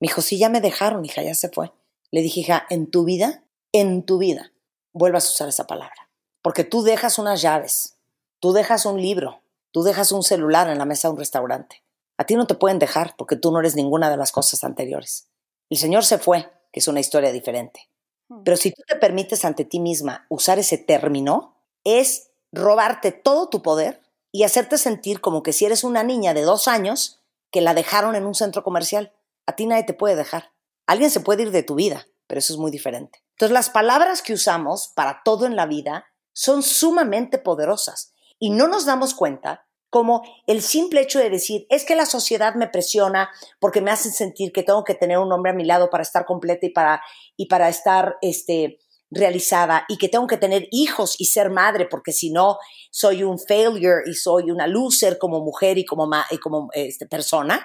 [0.00, 1.72] Me dijo, sí, ya me dejaron, hija, ya se fue.
[2.14, 4.52] Le dije, hija, en tu vida, en tu vida,
[4.92, 6.12] vuelvas a usar esa palabra.
[6.42, 7.98] Porque tú dejas unas llaves,
[8.38, 11.82] tú dejas un libro, tú dejas un celular en la mesa de un restaurante.
[12.16, 15.26] A ti no te pueden dejar porque tú no eres ninguna de las cosas anteriores.
[15.68, 17.90] El Señor se fue, que es una historia diferente.
[18.28, 18.44] Hmm.
[18.44, 23.60] Pero si tú te permites ante ti misma usar ese término, es robarte todo tu
[23.60, 24.00] poder
[24.30, 27.18] y hacerte sentir como que si eres una niña de dos años
[27.50, 29.12] que la dejaron en un centro comercial.
[29.46, 30.53] A ti nadie te puede dejar.
[30.86, 33.22] Alguien se puede ir de tu vida, pero eso es muy diferente.
[33.32, 38.68] Entonces las palabras que usamos para todo en la vida son sumamente poderosas y no
[38.68, 43.30] nos damos cuenta como el simple hecho de decir, es que la sociedad me presiona
[43.60, 46.24] porque me hacen sentir que tengo que tener un hombre a mi lado para estar
[46.24, 47.00] completa y para,
[47.36, 52.10] y para estar este, realizada y que tengo que tener hijos y ser madre porque
[52.10, 52.58] si no
[52.90, 57.64] soy un failure y soy una loser como mujer y como, y como este, persona,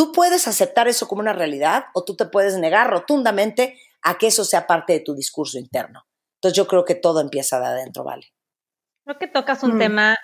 [0.00, 4.28] tú puedes aceptar eso como una realidad o tú te puedes negar rotundamente a que
[4.28, 6.06] eso sea parte de tu discurso interno.
[6.36, 8.28] Entonces yo creo que todo empieza de adentro, ¿vale?
[9.04, 9.78] Creo que tocas un mm.
[9.78, 10.16] tema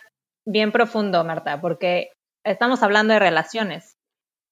[0.47, 2.09] bien profundo, Marta, porque
[2.43, 3.96] estamos hablando de relaciones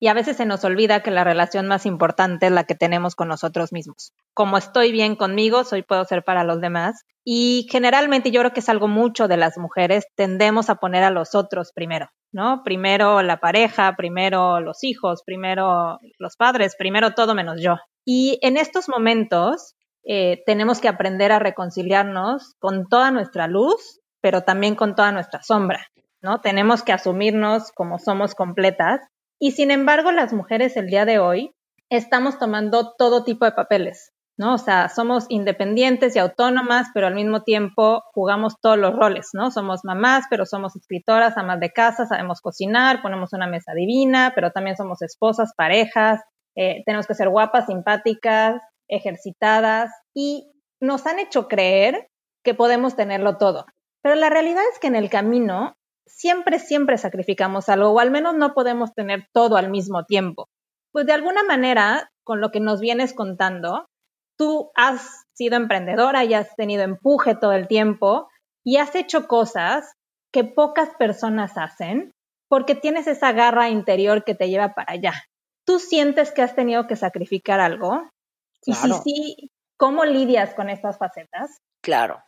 [0.00, 3.14] y a veces se nos olvida que la relación más importante es la que tenemos
[3.14, 4.12] con nosotros mismos.
[4.34, 7.04] Como estoy bien conmigo, soy puedo ser para los demás.
[7.24, 11.10] Y generalmente yo creo que es algo mucho de las mujeres, tendemos a poner a
[11.10, 12.62] los otros primero, ¿no?
[12.64, 17.76] Primero la pareja, primero los hijos, primero los padres, primero todo menos yo.
[18.04, 24.42] Y en estos momentos eh, tenemos que aprender a reconciliarnos con toda nuestra luz, pero
[24.42, 25.86] también con toda nuestra sombra,
[26.20, 26.42] ¿no?
[26.42, 29.00] Tenemos que asumirnos como somos completas
[29.44, 31.54] y sin embargo, las mujeres el día de hoy
[31.90, 34.54] estamos tomando todo tipo de papeles, ¿no?
[34.54, 39.50] O sea, somos independientes y autónomas, pero al mismo tiempo jugamos todos los roles, ¿no?
[39.50, 44.50] Somos mamás, pero somos escritoras, amas de casa, sabemos cocinar, ponemos una mesa divina, pero
[44.50, 46.22] también somos esposas, parejas,
[46.56, 52.08] eh, tenemos que ser guapas, simpáticas, ejercitadas y nos han hecho creer
[52.42, 53.66] que podemos tenerlo todo.
[54.02, 58.34] Pero la realidad es que en el camino siempre, siempre sacrificamos algo, o al menos
[58.34, 60.48] no podemos tener todo al mismo tiempo.
[60.92, 63.86] Pues de alguna manera, con lo que nos vienes contando,
[64.36, 68.28] tú has sido emprendedora y has tenido empuje todo el tiempo
[68.64, 69.94] y has hecho cosas
[70.32, 72.12] que pocas personas hacen
[72.48, 75.12] porque tienes esa garra interior que te lleva para allá.
[75.66, 78.08] ¿Tú sientes que has tenido que sacrificar algo?
[78.64, 81.60] Y si sí, ¿cómo lidias con estas facetas?
[81.80, 82.22] Claro.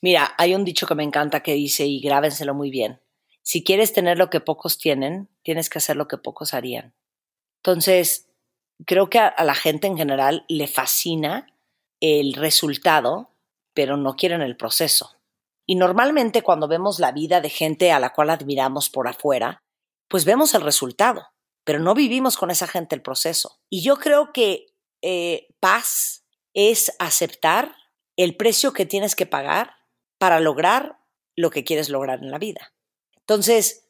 [0.00, 3.00] Mira, hay un dicho que me encanta que dice, y grábenselo muy bien,
[3.42, 6.94] si quieres tener lo que pocos tienen, tienes que hacer lo que pocos harían.
[7.62, 8.28] Entonces,
[8.86, 11.46] creo que a, la gente en general le fascina
[12.00, 13.34] el resultado,
[13.74, 15.16] pero no quieren el proceso.
[15.66, 19.62] Y normalmente cuando vemos la vida de gente a la cual admiramos por afuera,
[20.08, 21.26] pues vemos el resultado,
[21.64, 23.60] pero no vivimos con esa gente el proceso.
[23.68, 24.66] Y yo creo que
[25.02, 26.24] eh, paz
[26.54, 27.74] es aceptar
[28.16, 29.74] el precio que tienes que pagar
[30.18, 30.98] para lograr
[31.36, 32.72] lo que quieres lograr en la vida.
[33.28, 33.84] Entonces,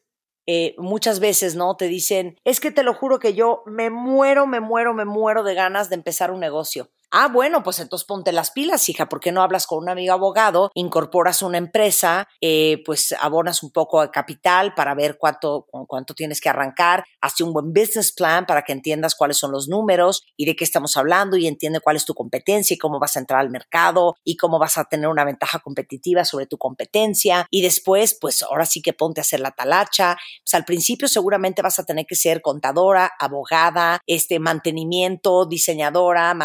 [0.47, 1.77] eh, muchas veces, ¿no?
[1.77, 5.43] Te dicen, es que te lo juro que yo me muero, me muero, me muero
[5.43, 6.89] de ganas de empezar un negocio.
[7.11, 10.13] Ah, bueno, pues entonces ponte las pilas, hija, ¿por qué no hablas con un amigo
[10.13, 10.69] abogado?
[10.75, 16.39] Incorporas una empresa, eh, pues abonas un poco de capital para ver cuánto, cuánto tienes
[16.39, 20.45] que arrancar, hazte un buen business plan para que entiendas cuáles son los números y
[20.45, 23.39] de qué estamos hablando y entiende cuál es tu competencia y cómo vas a entrar
[23.39, 27.47] al mercado y cómo vas a tener una ventaja competitiva sobre tu competencia.
[27.49, 30.15] Y después, pues ahora sí que ponte a hacer la talacha.
[30.43, 36.35] Pues al principio seguramente vas a tener que ser contadora, abogada, este mantenimiento, diseñadora,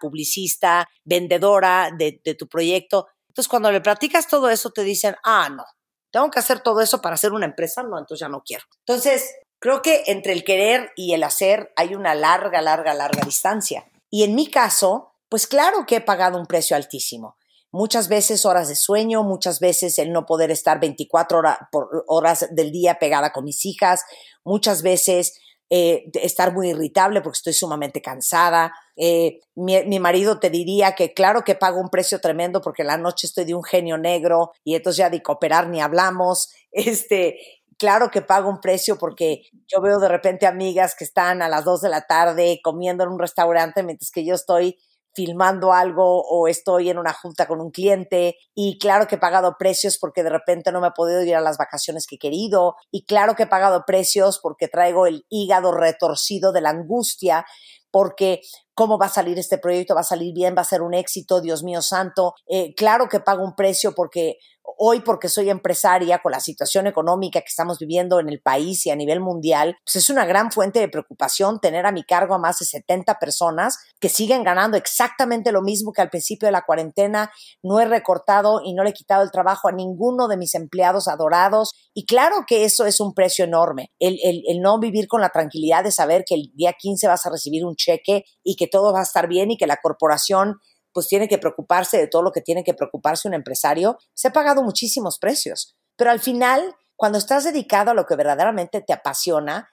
[0.00, 3.06] publicista, vendedora de, de tu proyecto.
[3.28, 5.64] Entonces, cuando le platicas todo eso, te dicen, ah, no,
[6.10, 8.64] tengo que hacer todo eso para hacer una empresa, no, entonces ya no quiero.
[8.86, 13.84] Entonces, creo que entre el querer y el hacer hay una larga, larga, larga distancia.
[14.10, 17.36] Y en mi caso, pues claro que he pagado un precio altísimo.
[17.72, 22.46] Muchas veces horas de sueño, muchas veces el no poder estar 24 horas, por horas
[22.52, 24.04] del día pegada con mis hijas,
[24.44, 28.72] muchas veces eh, estar muy irritable porque estoy sumamente cansada.
[28.96, 33.26] Eh, mi, marido te diría que claro que pago un precio tremendo porque la noche
[33.26, 36.50] estoy de un genio negro y entonces ya de cooperar ni hablamos.
[36.76, 37.38] Este,
[37.78, 41.64] claro que pago un precio porque yo veo de repente amigas que están a las
[41.64, 44.76] 2 de la tarde comiendo en un restaurante mientras que yo estoy
[45.16, 49.56] filmando algo o estoy en una junta con un cliente y claro que he pagado
[49.58, 52.76] precios porque de repente no me he podido ir a las vacaciones que he querido
[52.90, 57.46] y claro que he pagado precios porque traigo el hígado retorcido de la angustia
[57.90, 58.42] porque
[58.74, 61.40] cómo va a salir este proyecto, va a salir bien, va a ser un éxito,
[61.40, 62.34] Dios mío santo.
[62.46, 64.36] Eh, claro que pago un precio porque
[64.78, 68.90] hoy porque soy empresaria con la situación económica que estamos viviendo en el país y
[68.90, 72.38] a nivel mundial, pues es una gran fuente de preocupación tener a mi cargo a
[72.38, 76.62] más de 70 personas que siguen ganando exactamente lo mismo que al principio de la
[76.62, 77.30] cuarentena.
[77.62, 81.08] No he recortado y no le he quitado el trabajo a ninguno de mis empleados
[81.08, 81.74] adorados.
[81.94, 83.92] Y claro que eso es un precio enorme.
[83.98, 87.24] El, el, el no vivir con la tranquilidad de saber que el día 15 vas
[87.26, 90.56] a recibir un cheque y que todo va a estar bien y que la corporación
[90.96, 94.32] pues tiene que preocuparse de todo lo que tiene que preocuparse un empresario, se ha
[94.32, 95.76] pagado muchísimos precios.
[95.94, 99.68] Pero al final, cuando estás dedicado a lo que verdaderamente te apasiona,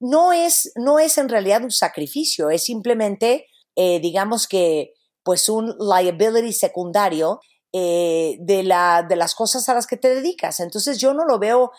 [0.00, 4.92] no es, no es en realidad un sacrificio, es simplemente, eh, digamos que,
[5.24, 7.40] pues un liability secundario
[7.72, 10.60] eh, de, la, de las cosas a las que te dedicas.
[10.60, 11.70] Entonces yo no lo veo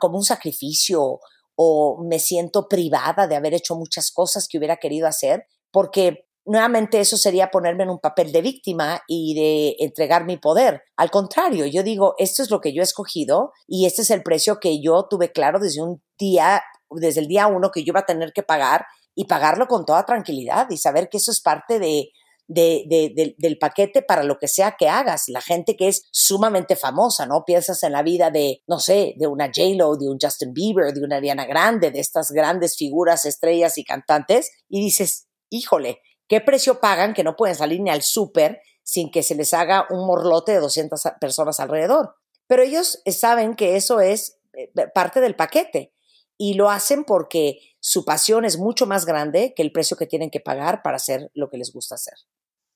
[0.00, 1.20] como un sacrificio
[1.54, 6.98] o me siento privada de haber hecho muchas cosas que hubiera querido hacer, porque nuevamente
[6.98, 10.82] eso sería ponerme en un papel de víctima y de entregar mi poder.
[10.96, 14.22] Al contrario, yo digo, esto es lo que yo he escogido y este es el
[14.22, 18.00] precio que yo tuve claro desde un día, desde el día uno que yo iba
[18.00, 21.78] a tener que pagar y pagarlo con toda tranquilidad y saber que eso es parte
[21.78, 22.10] de,
[22.46, 25.24] del paquete para lo que sea que hagas.
[25.28, 27.44] La gente que es sumamente famosa, ¿no?
[27.44, 31.04] Piensas en la vida de, no sé, de una J-Lo, de un Justin Bieber, de
[31.04, 36.80] una Ariana Grande, de estas grandes figuras, estrellas y cantantes, y dices, híjole, ¿Qué precio
[36.80, 40.52] pagan que no pueden salir ni al súper sin que se les haga un morlote
[40.52, 42.14] de 200 personas alrededor?
[42.46, 45.92] Pero ellos saben que eso es eh, parte del paquete
[46.36, 50.30] y lo hacen porque su pasión es mucho más grande que el precio que tienen
[50.30, 52.14] que pagar para hacer lo que les gusta hacer.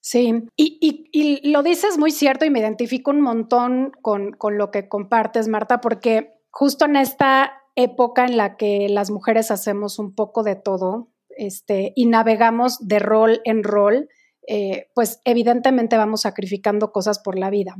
[0.00, 4.72] Sí, y, y, lo dices muy cierto y me identifico un montón con, con lo
[4.72, 10.12] que compartes, Marta, porque justo en esta época en la que las mujeres hacemos un
[10.16, 14.08] poco de todo, este, y navegamos de rol en rol,
[14.48, 17.76] eh, pues evidentemente vamos sacrificando cosas por la vida.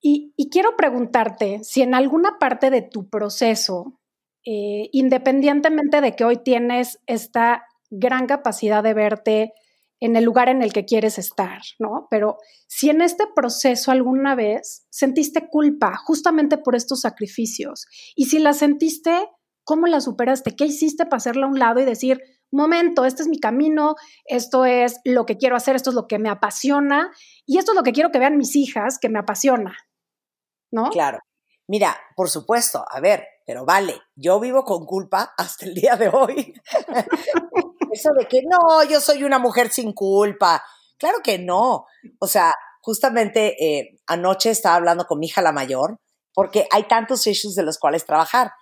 [0.00, 4.00] Y, quiero preguntarte si en alguna parte de tu proceso,
[4.44, 9.52] eh, independientemente de que hoy tienes esta gran capacidad de verte
[9.98, 12.06] en el lugar en el que quieres estar, ¿no?
[12.10, 12.36] Pero
[12.68, 18.52] si en este proceso alguna vez sentiste culpa justamente por estos sacrificios y si la
[18.52, 19.28] sentiste,
[19.64, 20.54] ¿cómo la superaste?
[20.54, 22.20] ¿Qué hiciste para hacerla a un lado y decir,
[22.52, 26.18] momento, este es mi camino, esto es lo que quiero hacer, esto es lo que
[26.18, 27.10] me apasiona
[27.44, 29.76] y esto es lo que quiero que vean mis hijas, que me apasiona,
[30.70, 30.90] ¿no?
[30.90, 31.18] Claro.
[31.68, 36.08] Mira, por supuesto, a ver, pero vale, yo vivo con culpa hasta el día de
[36.08, 36.54] hoy.
[37.92, 40.62] Eso de que no, yo soy una mujer sin culpa.
[40.98, 41.86] Claro que no.
[42.20, 45.98] O sea, justamente eh, anoche estaba hablando con mi hija la mayor
[46.36, 48.52] porque hay tantos issues de los cuales trabajar.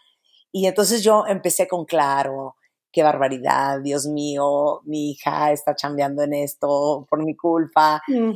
[0.53, 2.57] Y entonces yo empecé con, claro,
[2.95, 8.01] qué barbaridad, Dios mío, mi hija está chambeando en esto por mi culpa.
[8.07, 8.31] Mm.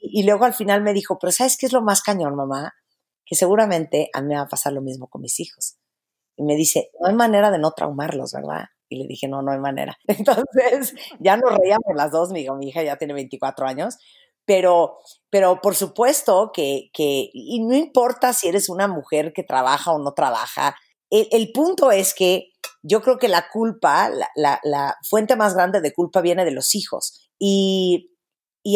[0.00, 2.74] Y, luego al final me dijo, pero ¿sabes qué es lo más cañón, mamá?
[3.26, 5.76] Que seguramente a mí me va a pasar lo mismo con mis hijos.
[6.36, 8.66] Y me dice, no hay manera de no traumarlos, ¿verdad?
[8.88, 9.98] Y le dije, no, no hay manera.
[10.06, 13.98] Entonces, ya nos reíamos las dos, mi, mi hija ya tiene 24 años,
[14.46, 19.92] pero, pero por supuesto que, que, y no importa si eres una mujer que trabaja
[19.92, 20.74] o no trabaja,
[21.10, 22.52] el, punto es que
[22.88, 27.30] yo creo que la culpa, la, fuente más grande de culpa viene de los hijos.
[27.38, 28.10] Y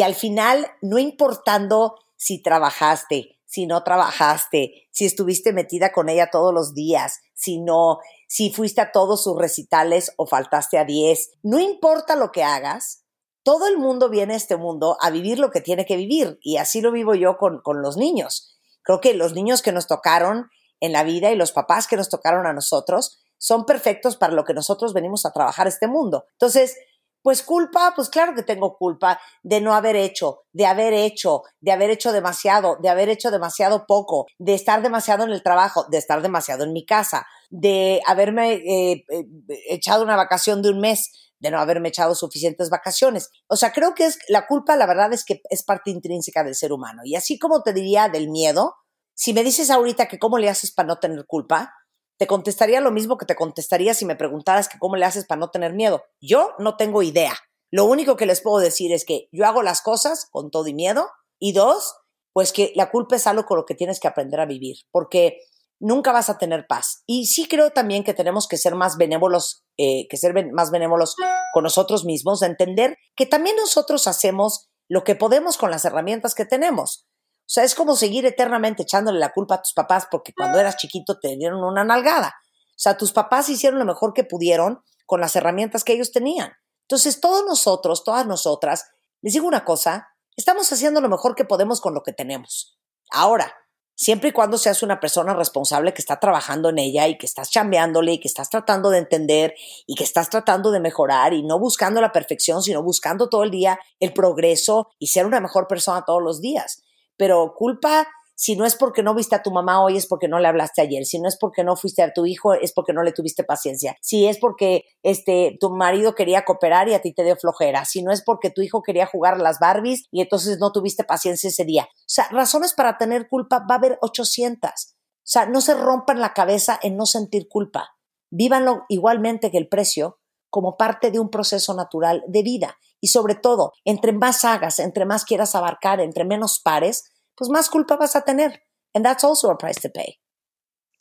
[0.03, 6.53] al final, no importando si trabajaste, si no trabajaste, si estuviste metida con ella todos
[6.53, 11.59] los días, si no, si fuiste a todos sus recitales o faltaste a 10, no
[11.59, 13.03] importa lo que hagas,
[13.43, 16.57] todo el mundo viene a este mundo a vivir lo que tiene que vivir y
[16.57, 18.57] así lo vivo yo con los niños.
[18.83, 20.49] Creo que los niños que nos tocaron
[20.79, 24.45] en la vida y los papás que nos tocaron a nosotros son perfectos para lo
[24.45, 26.23] que nosotros venimos a trabajar este mundo.
[26.31, 26.77] Entonces,
[27.21, 31.73] pues culpa, pues claro que tengo culpa de no haber hecho, de haber hecho, de
[31.73, 35.97] haber hecho demasiado, de haber hecho demasiado poco, de estar demasiado en el trabajo, de
[35.97, 39.25] estar demasiado en mi casa, de haberme eh, eh,
[39.69, 43.29] echado una vacación de un mes, de no haberme echado suficientes vacaciones.
[43.47, 46.55] O sea, creo que es la culpa, la verdad es que es parte intrínseca del
[46.55, 47.01] ser humano.
[47.03, 48.75] Y así como te diría del miedo,
[49.13, 51.73] si me dices ahorita que cómo le haces para no tener culpa,
[52.17, 55.39] te contestaría lo mismo que te contestaría si me preguntaras que cómo le haces para
[55.39, 56.03] no tener miedo.
[56.21, 57.33] Yo no tengo idea.
[57.71, 60.73] Lo único que les puedo decir es que yo hago las cosas con todo y
[60.73, 61.09] miedo.
[61.39, 61.95] Y dos,
[62.31, 65.39] pues que la culpa es algo con lo que tienes que aprender a vivir, porque
[65.79, 67.03] nunca vas a tener paz.
[67.05, 71.15] Y sí creo también que tenemos que ser más benévolos, eh, que ser más benévolos
[71.53, 76.35] con nosotros mismos, de entender que también nosotros hacemos lo que podemos con las herramientas
[76.35, 77.07] que tenemos.
[77.45, 80.77] O sea, es como seguir eternamente echándole la culpa a tus papás porque cuando eras
[80.77, 82.33] chiquito te dieron una nalgada.
[82.69, 86.53] O sea, tus papás hicieron lo mejor que pudieron con las herramientas que ellos tenían.
[86.87, 88.87] Entonces, todos nosotros, todas nosotras,
[89.21, 92.79] les digo una cosa, estamos haciendo lo mejor que podemos con lo que tenemos.
[93.11, 93.53] Ahora,
[93.95, 97.51] siempre y cuando seas una persona responsable que está trabajando en ella y que estás
[97.51, 99.53] chambeándole y que estás tratando de entender
[99.85, 103.51] y que estás tratando de mejorar y no buscando la perfección, sino buscando todo el
[103.51, 106.82] día el progreso y ser una mejor persona todos los días
[107.17, 110.39] pero culpa si no es porque no viste a tu mamá hoy, es porque no
[110.39, 111.05] le hablaste ayer.
[111.05, 113.95] Si no es porque no fuiste a tu hijo, es porque no le tuviste paciencia.
[114.01, 117.85] Si es porque este, tu marido quería cooperar y a ti te dio flojera.
[117.85, 121.03] Si no es porque tu hijo quería jugar a las Barbies y entonces no tuviste
[121.03, 121.83] paciencia ese día.
[121.83, 124.69] O sea, razones para tener culpa va a haber 800.
[124.69, 127.95] O sea, no se rompan la cabeza en no sentir culpa.
[128.29, 132.77] Vívanlo igualmente que el precio como parte de un proceso natural de vida.
[133.03, 137.69] Y sobre todo, entre más hagas, entre más quieras abarcar, entre menos pares, pues más
[137.69, 138.61] culpa vas a tener.
[138.93, 140.22] And that's also a price to pay.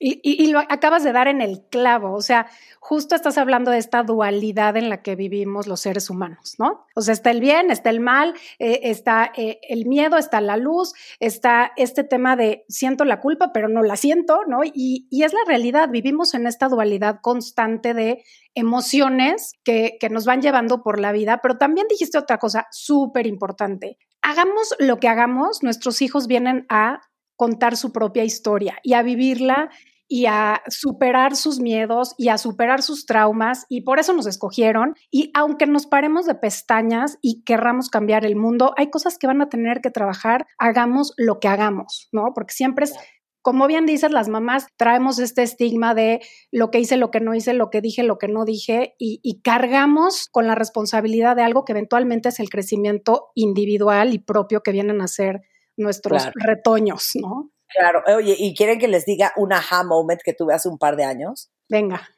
[0.05, 2.49] Y, lo acabas de dar en el clavo, o sea,
[2.81, 6.87] justo estás hablando de esta dualidad en la que vivimos los seres humanos, ¿no?
[6.97, 10.57] O sea, está el bien, está el mal, eh, está eh, el miedo, está la
[10.57, 14.65] luz, está este tema de siento la culpa, pero no la siento, ¿no?
[14.65, 18.25] Y, y es la realidad, vivimos en esta dualidad constante de
[18.57, 23.29] emociones que, que nos van llevando por la vida, pero también dijiste otra cosa súper
[23.29, 23.99] importante.
[24.21, 27.03] Hagamos lo que hagamos, nuestros hijos vienen a
[27.37, 29.71] contar su propia historia y a vivirla
[30.13, 34.95] y a superar sus miedos y a superar sus traumas y por eso nos escogieron.
[35.11, 39.41] Y aunque nos paremos de pestañas y querramos cambiar el mundo, hay cosas que van
[39.41, 42.33] a tener que trabajar, hagamos lo que hagamos, ¿no?
[42.35, 42.95] Porque siempre es...
[43.41, 46.21] Como bien dices, las mamás traemos este estigma de
[46.51, 49.41] lo que hice, lo que no hice, lo que dije, lo que no dije, y,
[49.43, 54.73] cargamos con la responsabilidad de algo que eventualmente es el crecimiento individual y propio que
[54.73, 55.41] vienen a ser
[55.77, 57.51] nuestros retoños, ¿no?
[57.75, 60.97] Claro, oye, ¿y quieren que les diga un aha moment que tuve hace un par
[60.97, 61.51] de años?
[61.69, 62.09] Venga.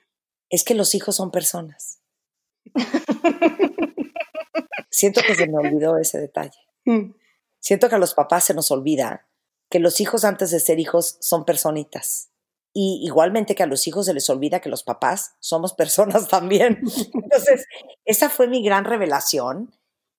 [0.50, 2.00] Es que los hijos son personas.
[4.90, 6.58] Siento que se me olvidó ese detalle.
[6.84, 7.12] Mm.
[7.60, 9.26] Siento que a los papás se nos olvida
[9.70, 12.30] que los hijos antes de ser hijos son personitas.
[12.72, 16.80] Y igualmente que a los hijos se les olvida que los papás somos personas también.
[17.14, 17.66] Entonces,
[18.04, 19.74] esa fue mi gran revelación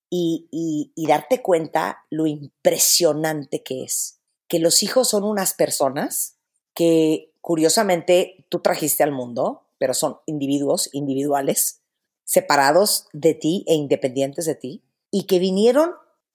[0.09, 0.47] y,
[0.95, 4.15] y darte cuenta lo impresionante que es
[4.47, 6.37] que los hijos son unas personas
[6.73, 11.81] que curiosamente tú trajiste al mundo, pero son individuos individuales,
[12.23, 15.91] separados de ti e independientes de ti, y que vinieron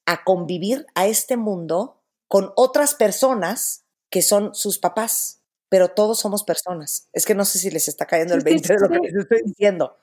[0.06, 6.42] a convivir a este mundo con otras personas que son sus papás, pero todos somos
[6.42, 7.08] personas.
[7.12, 9.42] Es que no sé si les está cayendo el 20 de lo que les estoy
[9.44, 9.96] diciendo.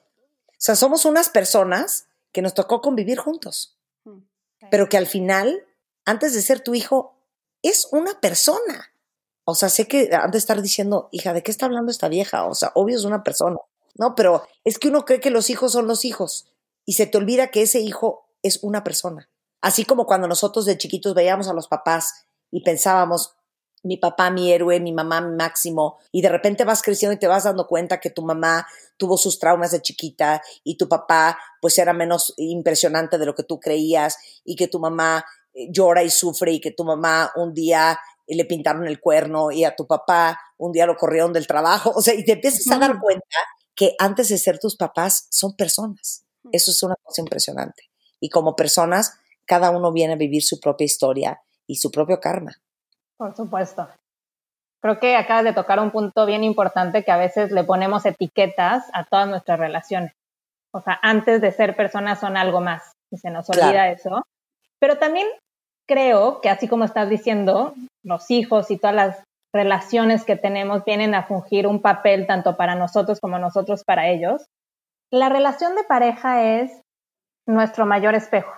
[0.47, 4.19] O sea, somos unas personas que nos tocó convivir juntos, mm,
[4.71, 5.65] pero que al final,
[6.05, 7.16] antes de ser tu hijo,
[7.69, 8.93] es una persona.
[9.45, 12.45] O sea, sé que han de estar diciendo, hija, ¿de qué está hablando esta vieja?
[12.45, 13.57] O sea, obvio es una persona.
[13.95, 16.47] No, pero es que uno cree que los hijos son los hijos
[16.85, 19.29] y se te olvida que ese hijo es una persona.
[19.61, 23.35] Así como cuando nosotros de chiquitos veíamos a los papás y pensábamos,
[23.83, 27.27] mi papá, mi héroe, mi mamá, mi máximo, y de repente vas creciendo y te
[27.27, 31.77] vas dando cuenta que tu mamá tuvo sus traumas de chiquita y tu papá pues
[31.77, 35.25] era menos impresionante de lo que tú creías y que tu mamá
[35.71, 39.75] llora y sufre y que tu mamá un día le pintaron el cuerno y a
[39.75, 41.91] tu papá un día lo corrieron del trabajo.
[41.95, 43.37] O sea, y te empiezas a dar cuenta
[43.75, 46.25] que antes de ser tus papás son personas.
[46.51, 47.83] Eso es una cosa impresionante.
[48.19, 52.51] Y como personas cada uno viene a vivir su propia historia y su propio karma.
[53.17, 53.87] Por supuesto.
[54.81, 58.85] Creo que acabas de tocar un punto bien importante que a veces le ponemos etiquetas
[58.93, 60.13] a todas nuestras relaciones.
[60.71, 64.21] O sea, antes de ser personas son algo más y se nos olvida eso.
[64.79, 65.27] Pero también
[65.87, 67.73] creo que así como estás diciendo,
[68.03, 69.23] los hijos y todas las
[69.53, 74.45] relaciones que tenemos vienen a fungir un papel tanto para nosotros como nosotros para ellos.
[75.11, 76.81] La relación de pareja es
[77.47, 78.51] nuestro mayor espejo,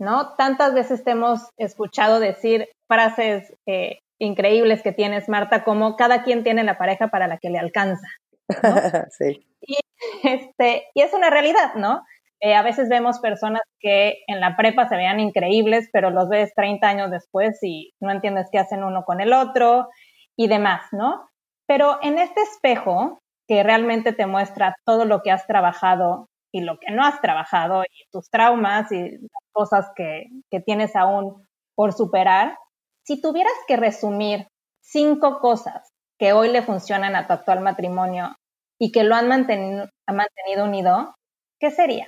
[0.00, 0.34] ¿no?
[0.34, 6.42] Tantas veces te hemos escuchado decir frases eh, increíbles que tienes, Marta, como cada quien
[6.42, 8.08] tiene la pareja para la que le alcanza.
[9.10, 9.46] sí.
[9.60, 9.76] Y,
[10.22, 12.02] este, y es una realidad, ¿no?
[12.40, 16.52] Eh, a veces vemos personas que en la prepa se vean increíbles, pero los ves
[16.54, 19.88] 30 años después y no entiendes qué hacen uno con el otro
[20.36, 21.28] y demás, ¿no?
[21.66, 26.78] Pero en este espejo que realmente te muestra todo lo que has trabajado y lo
[26.78, 31.92] que no has trabajado y tus traumas y las cosas que, que tienes aún por
[31.92, 32.56] superar,
[33.04, 34.46] si tuvieras que resumir
[34.82, 38.34] cinco cosas que hoy le funcionan a tu actual matrimonio
[38.78, 41.14] y que lo han mantenido, mantenido unido,
[41.60, 42.06] ¿qué sería?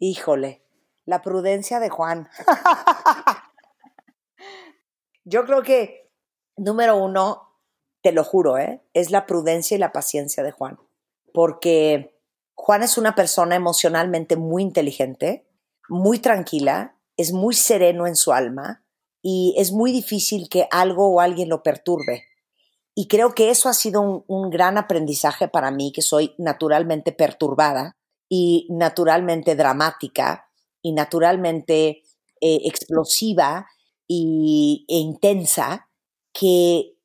[0.00, 0.62] Híjole,
[1.06, 2.28] la prudencia de Juan.
[5.24, 6.12] Yo creo que,
[6.56, 7.56] número uno,
[8.00, 8.80] te lo juro, ¿eh?
[8.94, 10.78] es la prudencia y la paciencia de Juan.
[11.34, 12.16] Porque
[12.54, 15.48] Juan es una persona emocionalmente muy inteligente,
[15.88, 18.84] muy tranquila, es muy sereno en su alma
[19.20, 22.24] y es muy difícil que algo o alguien lo perturbe.
[22.94, 27.10] Y creo que eso ha sido un, un gran aprendizaje para mí, que soy naturalmente
[27.10, 27.97] perturbada
[28.28, 30.48] y naturalmente dramática
[30.82, 32.02] y naturalmente
[32.40, 33.66] eh, explosiva
[34.06, 35.88] y, e intensa,
[36.32, 36.96] que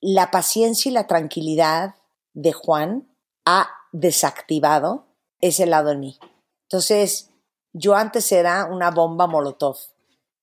[0.00, 1.94] la paciencia y la tranquilidad
[2.32, 3.08] de Juan
[3.44, 5.06] ha desactivado
[5.40, 6.18] ese lado en mí.
[6.62, 7.30] Entonces,
[7.72, 9.76] yo antes era una bomba molotov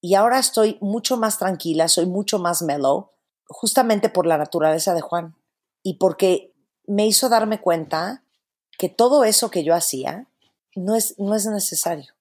[0.02, 3.12] y ahora estoy mucho más tranquila, soy mucho más mellow,
[3.48, 5.36] justamente por la naturaleza de Juan
[5.84, 6.54] y porque
[6.86, 8.24] me hizo darme cuenta
[8.78, 10.28] que todo eso que yo hacía
[10.76, 12.14] no es, no es necesario.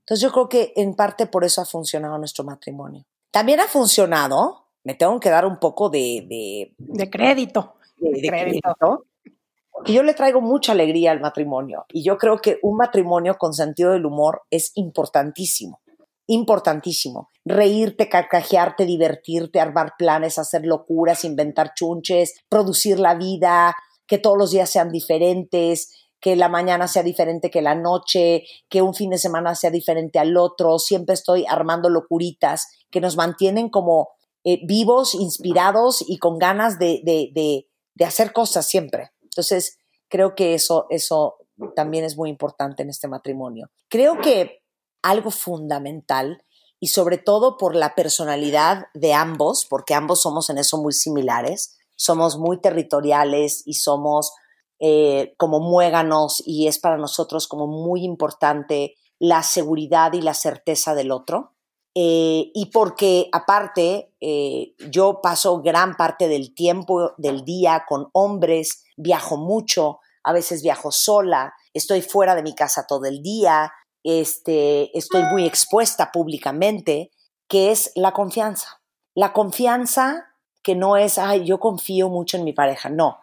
[0.00, 3.04] Entonces yo creo que en parte por eso ha funcionado nuestro matrimonio.
[3.30, 6.74] También ha funcionado, me tengo que dar un poco de...
[6.78, 7.74] De, crédito.
[7.96, 9.04] De, crédito.
[9.84, 13.54] Que yo le traigo mucha alegría al matrimonio y yo creo que un matrimonio con
[13.54, 15.80] sentido del humor es importantísimo,
[16.26, 17.30] importantísimo.
[17.44, 23.74] Reírte, carcajearte, divertirte, armar planes, hacer locuras, inventar chunches, producir la vida,
[24.10, 28.82] que todos los días sean diferentes, que la mañana sea diferente que la noche, que
[28.82, 30.80] un fin de semana sea diferente al otro.
[30.80, 34.08] Siempre estoy armando locuritas que nos mantienen como
[34.42, 39.12] eh, vivos, inspirados y con ganas de, de, de, de, hacer cosas siempre.
[39.22, 41.36] Entonces, creo que eso, eso
[41.76, 43.70] también es muy importante en este matrimonio.
[43.88, 44.64] Creo que
[45.02, 46.42] algo fundamental
[46.80, 51.76] y sobre todo por la personalidad de ambos, porque ambos somos en eso muy similares,
[52.00, 54.32] somos muy territoriales y somos
[54.78, 60.94] eh, como muéganos y es para nosotros como muy importante la seguridad y la certeza
[60.94, 61.52] del otro.
[61.94, 68.82] Eh, y porque aparte eh, yo paso gran parte del tiempo del día con hombres,
[68.96, 73.74] viajo mucho, a veces viajo sola, estoy fuera de mi casa todo el día,
[74.04, 77.10] este, estoy muy expuesta públicamente,
[77.46, 78.80] que es la confianza.
[79.14, 80.29] La confianza
[80.62, 83.18] que no es, ay, yo confío mucho en mi pareja, no,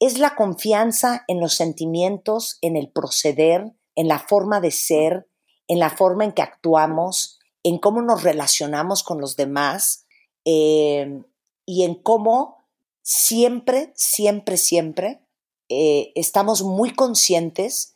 [0.00, 5.28] es la confianza en los sentimientos, en el proceder, en la forma de ser,
[5.68, 10.06] en la forma en que actuamos, en cómo nos relacionamos con los demás
[10.44, 11.22] eh,
[11.64, 12.64] y en cómo
[13.02, 15.20] siempre, siempre, siempre
[15.68, 17.94] eh, estamos muy conscientes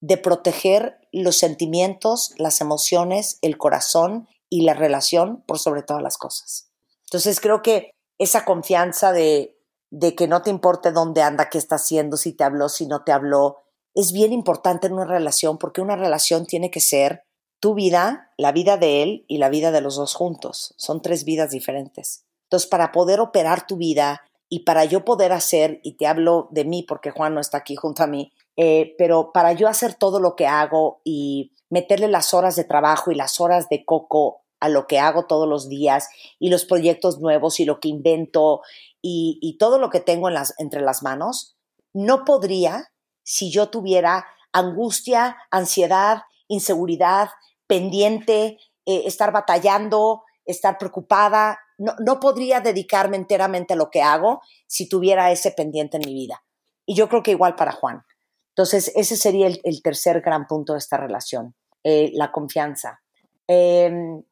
[0.00, 6.16] de proteger los sentimientos, las emociones, el corazón y la relación por sobre todas las
[6.16, 6.70] cosas.
[7.04, 9.56] Entonces creo que esa confianza de
[9.90, 13.02] de que no te importe dónde anda, qué está haciendo, si te habló, si no
[13.02, 13.58] te habló,
[13.94, 17.24] es bien importante en una relación porque una relación tiene que ser
[17.58, 20.74] tu vida, la vida de él y la vida de los dos juntos.
[20.78, 22.24] Son tres vidas diferentes.
[22.44, 26.64] Entonces, para poder operar tu vida y para yo poder hacer, y te hablo de
[26.64, 30.20] mí porque Juan no está aquí junto a mí, eh, pero para yo hacer todo
[30.20, 34.68] lo que hago y meterle las horas de trabajo y las horas de coco a
[34.68, 36.08] lo que hago todos los días
[36.38, 38.60] y los proyectos nuevos y lo que invento
[39.02, 41.56] y, todo lo que tengo entre las manos,
[41.92, 42.92] no podría
[43.22, 47.30] si yo tuviera angustia, ansiedad, inseguridad,
[47.66, 51.58] pendiente, eh, estar batallando, estar preocupada.
[51.78, 56.14] No, no, podría dedicarme enteramente a lo que hago si tuviera ese pendiente en mi
[56.14, 56.42] vida.
[56.84, 58.02] Y yo creo que igual para Juan.
[58.50, 61.54] Entonces, ese sería el, tercer gran punto de esta relación,
[61.84, 63.00] eh, la confianza.
[63.46, 64.22] Em,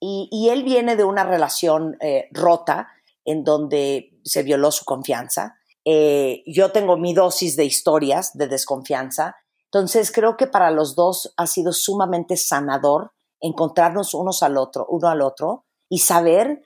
[0.00, 2.88] y, él viene de una relación eh, rota
[3.24, 5.56] en donde se violó su confianza.
[5.84, 9.36] Eh, yo tengo mi dosis de historias de desconfianza.
[9.64, 15.08] Entonces creo que para los dos ha sido sumamente sanador encontrarnos unos al otro, uno
[15.08, 16.62] al otro y saber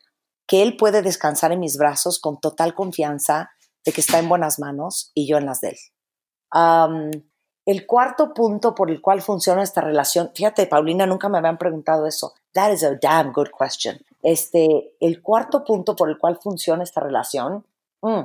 [0.47, 3.51] que él puede descansar en mis brazos con total confianza
[3.85, 7.25] de que está en buenas manos y yo en las de él.
[7.67, 12.07] el cuarto punto por el cual funciona esta relación, fíjate, Paulina, nunca me habían preguntado
[12.07, 12.35] eso.
[12.55, 14.05] That is a damn good question.
[14.23, 17.65] Este, el cuarto punto por el cual funciona esta relación,
[18.03, 18.23] mm,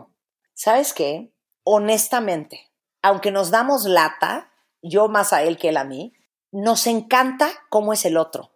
[0.53, 1.31] ¿sabes qué?
[1.63, 2.71] Honestamente,
[3.01, 4.51] aunque nos damos lata,
[4.81, 6.13] yo más a él que él a mí,
[6.51, 8.51] nos encanta cómo es el otro.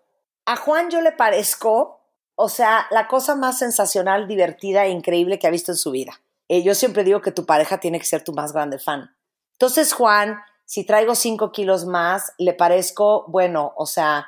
[0.46, 2.02] A Juan yo le parezco,
[2.36, 6.22] o sea, la cosa más sensacional, divertida e increíble que ha visto en su vida.
[6.48, 9.16] Eh, yo siempre digo que tu pareja tiene que ser tu más grande fan.
[9.54, 14.28] Entonces, Juan, si traigo cinco kilos más, le parezco, bueno, o sea,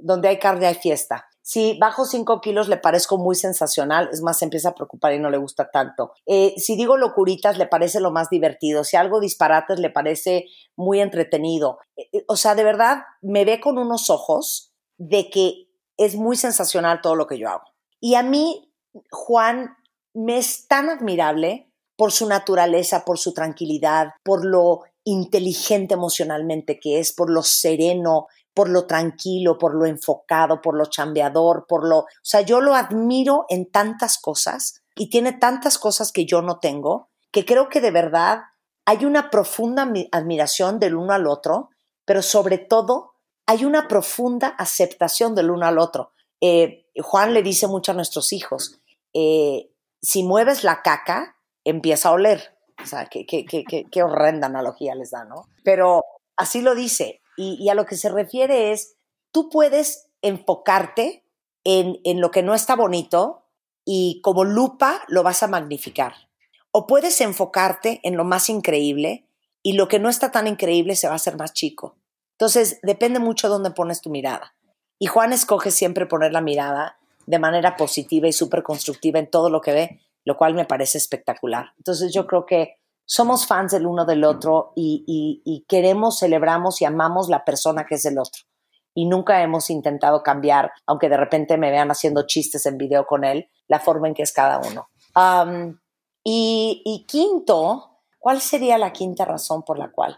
[0.00, 1.26] donde hay carne hay fiesta.
[1.42, 5.18] Si bajo cinco kilos le parezco muy sensacional, es más, se empieza a preocupar y
[5.18, 6.12] no le gusta tanto.
[6.26, 8.84] Eh, si digo locuritas, le parece lo más divertido.
[8.84, 10.44] Si algo disparates, le parece
[10.76, 11.78] muy entretenido.
[11.96, 17.00] Eh, o sea, de verdad, me ve con unos ojos de que es muy sensacional
[17.00, 17.64] todo lo que yo hago.
[18.00, 18.72] Y a mí,
[19.10, 19.76] Juan
[20.14, 26.98] me es tan admirable por su naturaleza, por su tranquilidad, por lo inteligente emocionalmente que
[26.98, 28.26] es, por lo sereno,
[28.60, 32.00] por lo tranquilo, por lo enfocado, por lo chambeador, por lo...
[32.00, 36.58] O sea, yo lo admiro en tantas cosas y tiene tantas cosas que yo no
[36.58, 38.40] tengo, que creo que de verdad
[38.84, 41.70] hay una profunda admiración del uno al otro,
[42.04, 43.12] pero sobre todo
[43.46, 46.12] hay una profunda aceptación del uno al otro.
[46.42, 48.78] Eh, Juan le dice mucho a nuestros hijos,
[49.14, 49.70] eh,
[50.02, 52.58] si mueves la caca, empieza a oler.
[52.82, 55.46] O sea, qué, qué, horrenda analogía les da, ¿no?
[55.64, 56.04] Pero
[56.36, 57.22] así lo dice.
[57.36, 58.96] Y, a lo que se refiere es,
[59.32, 61.24] tú puedes enfocarte
[61.64, 63.44] en, en lo que no está bonito
[63.84, 66.14] y como lupa lo vas a magnificar.
[66.70, 69.26] O puedes enfocarte en lo más increíble
[69.62, 71.96] y lo que no está tan increíble se va a hacer más chico.
[72.32, 74.54] Entonces, depende mucho de dónde pones tu mirada.
[74.98, 79.50] Y Juan escoge siempre poner la mirada de manera positiva y súper constructiva en todo
[79.50, 81.72] lo que ve, lo cual me parece espectacular.
[81.78, 82.79] Entonces yo creo que
[83.10, 88.04] somos fans del uno del otro y, queremos, celebramos y amamos la persona que es
[88.04, 88.44] el otro.
[88.94, 93.24] Y nunca hemos intentado cambiar, aunque de repente me vean haciendo chistes en video con
[93.24, 94.86] él, la forma en que es cada uno.
[96.22, 100.16] y, quinto, ¿cuál sería la quinta razón por la cual?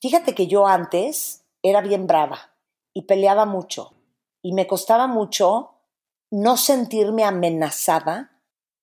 [0.00, 2.38] fíjate que yo antes era bien brava
[2.92, 3.94] y peleaba mucho
[4.42, 5.74] y me costaba mucho
[6.30, 8.33] no sentirme amenazada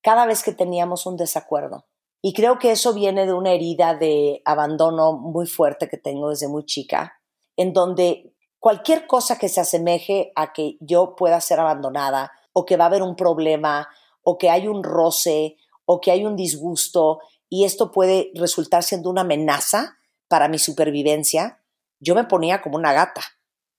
[0.01, 1.85] cada vez que teníamos un desacuerdo.
[2.21, 6.47] Y creo que eso viene de una herida de abandono muy fuerte que tengo desde
[6.47, 7.19] muy chica,
[7.57, 12.77] en donde cualquier cosa que se asemeje a que yo pueda ser abandonada o que
[12.77, 13.89] va a haber un problema
[14.23, 19.09] o que hay un roce o que hay un disgusto y esto puede resultar siendo
[19.09, 19.97] una amenaza
[20.27, 21.61] para mi supervivencia,
[21.99, 23.21] yo me ponía como una gata.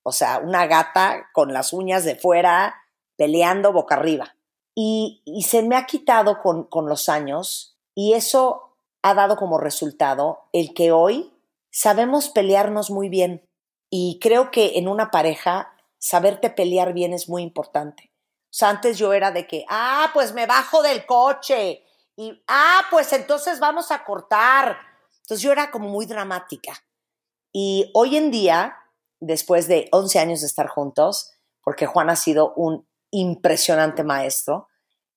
[0.02, 2.74] O sea, una gata con las uñas de fuera
[3.16, 4.36] peleando boca arriba.
[4.74, 10.44] Y, se me ha quitado con, con los años y eso ha dado como resultado
[10.52, 11.32] el que hoy
[11.70, 13.48] sabemos pelearnos muy bien.
[13.90, 18.12] Y creo que en una pareja saberte pelear bien es muy importante.
[18.60, 21.84] O antes yo era de que, ah, pues me bajo del coche.
[22.16, 24.78] Y, ah, pues entonces vamos a cortar.
[25.22, 26.72] Entonces yo era como muy dramática.
[27.52, 28.78] Y hoy en día
[29.22, 34.66] después de 11 años de estar juntos, porque Juan ha sido un impresionante maestro.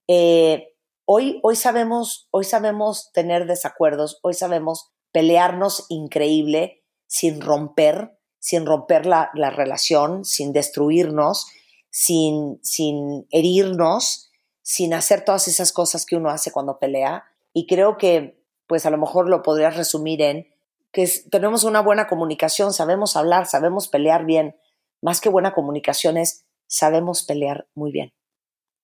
[0.08, 0.76] Eh,
[1.06, 9.08] hoy, hoy, sabemos, hoy sabemos tener desacuerdos, hoy sabemos pelearnos increíble sin romper, sin romper
[9.08, 11.48] la, la relación, sin destruirnos,
[11.90, 14.30] sin, sin herirnos,
[14.62, 17.24] sin hacer todas esas cosas que uno hace cuando pelea.
[17.54, 20.48] Y creo que, pues a lo mejor lo podrías resumir en
[20.92, 24.56] que tenemos una buena comunicación, sabemos hablar, sabemos pelear bien.
[25.02, 28.12] Más que buena comunicación es sabemos pelear muy bien.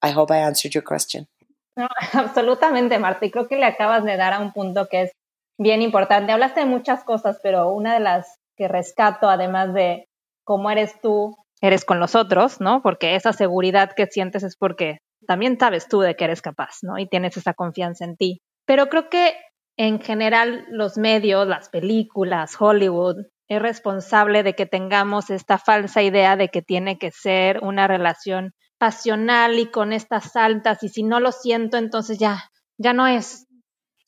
[0.04, 1.28] I hope I answered your question.
[2.14, 3.26] absolutamente, Marta.
[3.26, 5.12] Y creo que le acabas de dar a un punto que es
[5.58, 6.32] bien importante.
[6.32, 10.08] Hablaste de muchas cosas, pero una de las que rescato, además de
[10.44, 12.82] cómo eres tú, eres con los otros, ¿no?
[12.82, 16.98] Porque esa seguridad que sientes es porque también sabes tú de que eres capaz, ¿no?
[16.98, 18.42] Y tienes esa confianza en ti.
[18.66, 19.36] Pero creo que
[19.78, 26.38] en general los medios, las películas, Hollywood, es responsable de que tengamos esta falsa idea
[26.38, 31.20] de que tiene que ser una relación pasional y con estas altas y si no
[31.20, 33.48] lo siento entonces ya ya no es.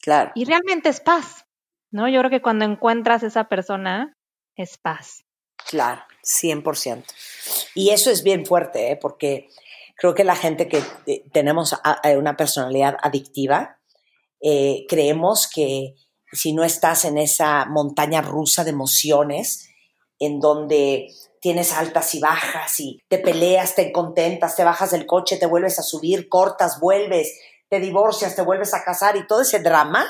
[0.02, 0.32] Claro.
[0.34, 1.44] Y realmente es paz,
[1.92, 2.08] ¿no?
[2.08, 4.16] Yo creo que cuando encuentras esa persona
[4.56, 5.26] es paz.
[5.70, 6.02] Claro.
[6.24, 7.04] 100%.
[7.76, 8.96] Y eso es bien fuerte, ¿eh?
[8.96, 9.50] porque
[9.98, 11.76] creo que la gente que eh, tenemos
[12.16, 13.78] una personalidad adictiva,
[14.40, 15.96] eh, creemos que
[16.34, 19.70] si no estás en esa montaña rusa de emociones,
[20.20, 21.10] en donde
[21.42, 25.80] tienes altas y bajas y te peleas, te contentas, te bajas del coche, te vuelves
[25.80, 30.06] a subir, cortas, vuelves, te divorcias, te vuelves a casar y todo ese drama,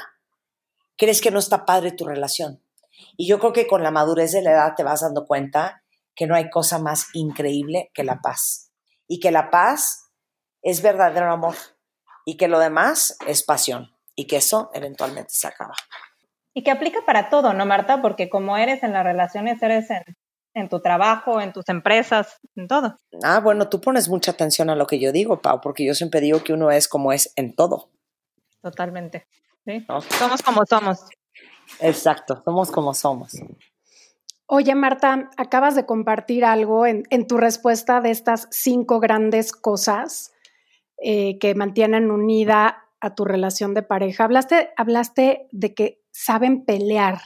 [0.98, 2.62] crees que no está padre tu relación.
[3.18, 5.84] Y yo creo que con la madurez de la edad te vas dando cuenta
[6.16, 8.72] que no hay cosa más increíble que la paz.
[9.08, 10.12] Y que la paz
[10.62, 11.56] es verdadero amor.
[12.26, 13.96] Y que lo demás es pasión.
[14.16, 15.74] Y que eso eventualmente se acaba.
[16.54, 18.02] Y que aplica para todo, ¿no, Marta?
[18.02, 20.04] Porque como eres en las relaciones, eres en,
[20.54, 22.98] en tu trabajo, en tus empresas, en todo.
[23.24, 26.22] Ah, bueno, tú pones mucha atención a lo que yo digo, Pau, porque yo siempre
[26.22, 27.90] digo que uno es como es en todo.
[28.62, 29.28] Totalmente.
[29.66, 29.86] ¿sí?
[30.10, 31.06] Somos como somos.
[31.80, 33.34] Exacto, somos como somos.
[34.46, 40.34] Oye, Marta, acabas de compartir algo en, tu respuesta de estas cinco grandes cosas
[41.02, 44.26] eh, que mantienen unida a tu relación de pareja.
[44.26, 47.20] Hablaste, hablaste de que saben pelear.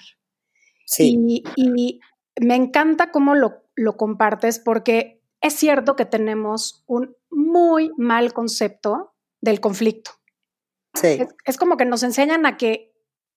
[0.85, 1.43] Sí.
[1.55, 1.99] Y,
[2.39, 9.15] me encanta cómo lo, lo compartes porque es cierto que tenemos un muy mal concepto
[9.41, 10.11] del conflicto.
[10.93, 11.19] Sí.
[11.45, 12.93] es, como que nos enseñan a que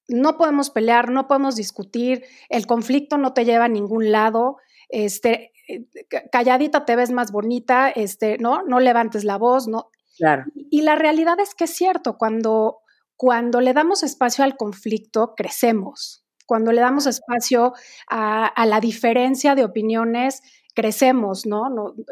[0.09, 4.57] no podemos pelear, no podemos discutir, el conflicto no te lleva a ningún lado,
[4.89, 5.87] este, eh,
[6.33, 8.63] calladita te ves más bonita, este, ¿no?
[8.63, 9.91] No levantes la voz, ¿no?
[10.17, 10.45] Claro.
[10.55, 12.80] Y la realidad es que es cierto, cuando,
[13.21, 16.25] cuando le damos espacio al conflicto, crecemos.
[16.47, 17.75] Cuando le damos espacio
[18.09, 20.41] a, la diferencia de opiniones,
[20.75, 21.65] crecemos, ¿no?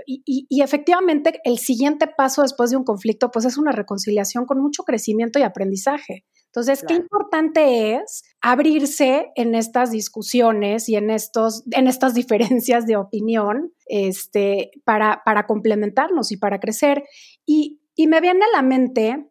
[0.07, 4.61] y, y, efectivamente el siguiente paso después de un conflicto, pues es una reconciliación con
[4.61, 6.27] mucho crecimiento y aprendizaje.
[6.45, 12.97] Entonces, qué importante es abrirse en estas discusiones y en, estos, en estas diferencias de
[12.97, 17.05] opinión este, para, para complementarnos y para crecer.
[17.47, 19.25] Y, y me viene a la mente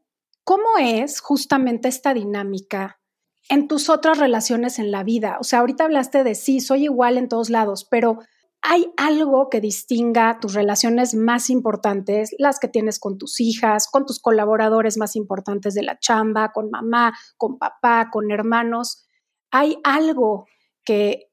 [0.48, 3.02] cómo es justamente esta dinámica
[3.50, 5.36] en tus otras relaciones en la vida.
[5.42, 8.20] O sea, ahorita hablaste de sí, soy igual en todos lados, pero
[8.64, 14.06] ¿Hay algo que distinga tus relaciones más importantes, las que tienes con tus hijas, con
[14.06, 19.06] tus colaboradores más importantes de la chamba, con mamá, con papá, con hermanos?
[19.52, 20.48] ¿Hay algo
[20.84, 21.30] que,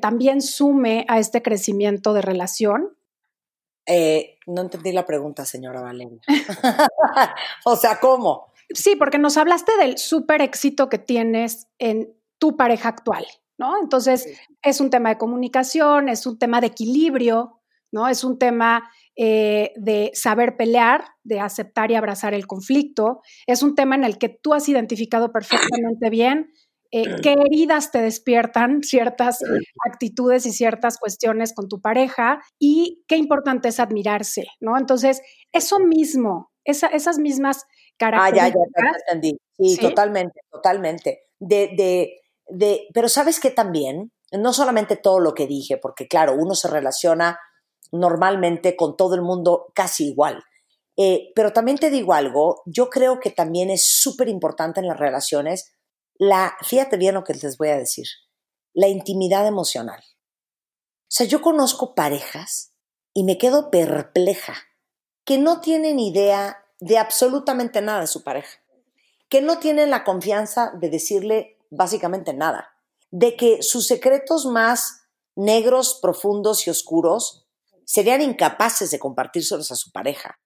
[0.00, 2.96] también sume a este crecimiento de relación?
[3.84, 6.20] Eh, no entendí la pregunta, señora Valeria.
[7.64, 8.52] o sea, ¿cómo?
[8.70, 13.24] Sí, porque nos hablaste del súper éxito que tienes en tu pareja actual.
[13.58, 13.76] ¿no?
[13.82, 14.26] Entonces,
[14.62, 17.60] es un tema de comunicación, es un tema de equilibrio,
[17.90, 18.06] ¿no?
[18.06, 23.20] Es un tema eh, de saber pelear, de aceptar y abrazar el conflicto.
[23.46, 26.52] Es un tema en el que tú has identificado perfectamente bien
[26.90, 29.40] eh, qué heridas te despiertan ciertas
[29.86, 34.78] actitudes y ciertas cuestiones con tu pareja y qué importante es admirarse, ¿no?
[34.78, 35.20] Entonces,
[35.52, 37.64] eso mismo, esas mismas
[37.98, 38.50] características.
[38.50, 39.38] Ah, ya, ya, ya entendí.
[39.58, 41.22] Sí, totalmente, totalmente.
[41.38, 41.68] De,
[42.48, 46.68] de pero sabes que también, no solamente todo lo que dije, porque claro, uno se
[46.68, 47.38] relaciona
[47.92, 50.42] normalmente con todo el mundo casi igual.
[50.96, 54.98] Eh, pero también te digo algo, yo creo que también es súper importante en las
[54.98, 55.72] relaciones
[56.18, 58.06] la, fíjate bien lo que les voy a decir,
[58.74, 60.00] la intimidad emocional.
[60.00, 62.74] O sea, yo conozco parejas
[63.14, 64.54] y me quedo perpleja,
[65.24, 68.58] que no tienen idea de absolutamente nada de su pareja,
[69.28, 72.70] que no tienen la confianza de decirle básicamente nada.
[73.10, 75.02] De que sus secretos más
[75.34, 77.46] negros, profundos y oscuros
[77.84, 80.38] serían incapaces de compartírselos a su pareja.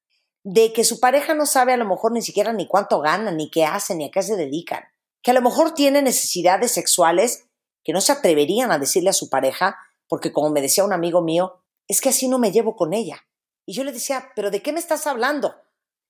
[0.44, 3.50] De que su pareja no sabe a lo mejor ni siquiera ni cuánto ganan, ni
[3.50, 4.84] qué hacen, ni a qué se dedican.
[5.22, 7.44] Que a lo mejor tiene necesidades sexuales
[7.84, 9.76] que no se atreverían a decirle a su pareja,
[10.08, 13.24] porque como me decía un amigo mío, es que así no me llevo con ella.
[13.66, 15.54] Y yo le decía, pero ¿de qué me estás hablando?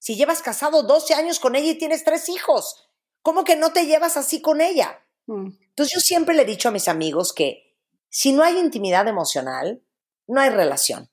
[0.02, 2.88] Si llevas casado 12 años con ella y tienes tres hijos,
[3.22, 5.00] ¿cómo que no te llevas así con ella?
[5.26, 5.50] Mm.
[5.68, 7.78] Entonces yo siempre le he dicho a mis amigos que
[8.08, 9.80] si no hay intimidad emocional,
[10.26, 11.08] no hay relación.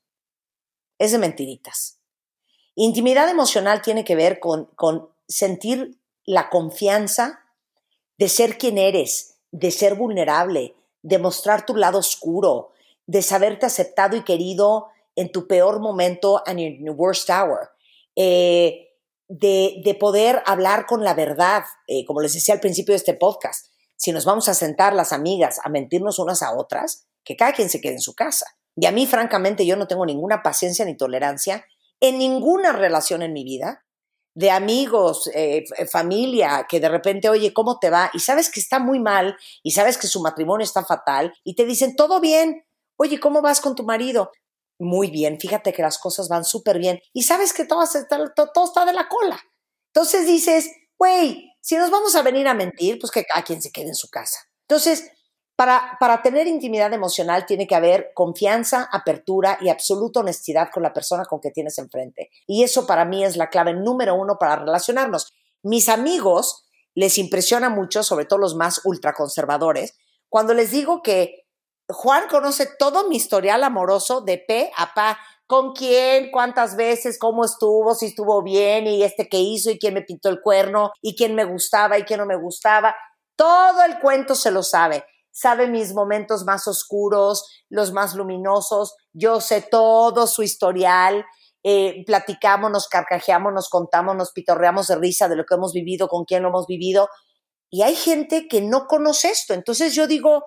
[0.97, 1.99] Es de mentiritas.
[2.73, 7.43] Intimidad emocional tiene que ver con, con sentir la confianza
[8.17, 10.73] de ser quien eres, de ser vulnerable,
[11.03, 12.71] de mostrar tu lado oscuro,
[13.05, 17.69] de saberte aceptado y querido en tu peor momento and in your worst hour.
[18.21, 18.87] Eh,
[19.29, 23.13] de, de, poder hablar con la verdad, eh, como les decía al principio de este
[23.13, 27.53] podcast si nos vamos a sentar las amigas a mentirnos unas a otras, que cada
[27.53, 28.45] quien se quede en su casa.
[28.75, 31.65] Y a mí, francamente, yo no tengo ninguna paciencia ni tolerancia
[31.99, 33.85] en ninguna relación en mi vida,
[34.35, 38.09] de amigos, eh, familia, que de repente, oye, ¿cómo te va?
[38.13, 41.65] Y sabes que está muy mal, y sabes que su matrimonio está fatal, y te
[41.65, 42.63] dicen, todo bien,
[42.95, 44.31] oye, ¿cómo vas con tu marido?
[44.79, 47.83] Muy bien, fíjate que las cosas van súper bien y sabes que todo,
[48.53, 49.39] todo, está de la cola.
[49.93, 53.71] Entonces dices, güey, si nos vamos a venir a mentir, pues que cada quien se
[53.71, 54.39] quede en su casa.
[54.61, 55.11] Entonces,
[55.57, 60.93] para, para tener intimidad emocional tiene que haber confianza, apertura y absoluta honestidad con la
[60.93, 62.29] persona con que tienes enfrente.
[62.47, 65.33] Y eso para mí es la clave número uno para relacionarnos.
[65.61, 66.63] Mis amigos
[66.95, 69.97] les impresiona mucho, sobre todo los más ultraconservadores,
[70.29, 71.38] cuando les digo que
[71.89, 75.19] Juan conoce todo mi historial amoroso de P a Pa.
[75.47, 76.29] ¿Con quién?
[76.29, 77.17] ¿Cuántas veces?
[77.17, 77.95] ¿Cómo estuvo?
[77.95, 81.33] Si estuvo bien y este que hizo y quién me pintó el cuerno y quién
[81.33, 82.95] me gustaba y quién no me gustaba.
[83.35, 85.03] Todo el cuento se lo sabe.
[85.31, 88.95] Sabe mis momentos más oscuros, los más luminosos.
[89.11, 91.25] Yo sé todo su historial.
[91.63, 96.07] Eh, platicamos, nos carcajeamos, nos contamos, nos pitorreamos de risa de lo que hemos vivido,
[96.07, 97.09] con quién lo hemos vivido.
[97.71, 99.55] Y hay gente que no conoce esto.
[99.55, 100.43] Entonces yo digo,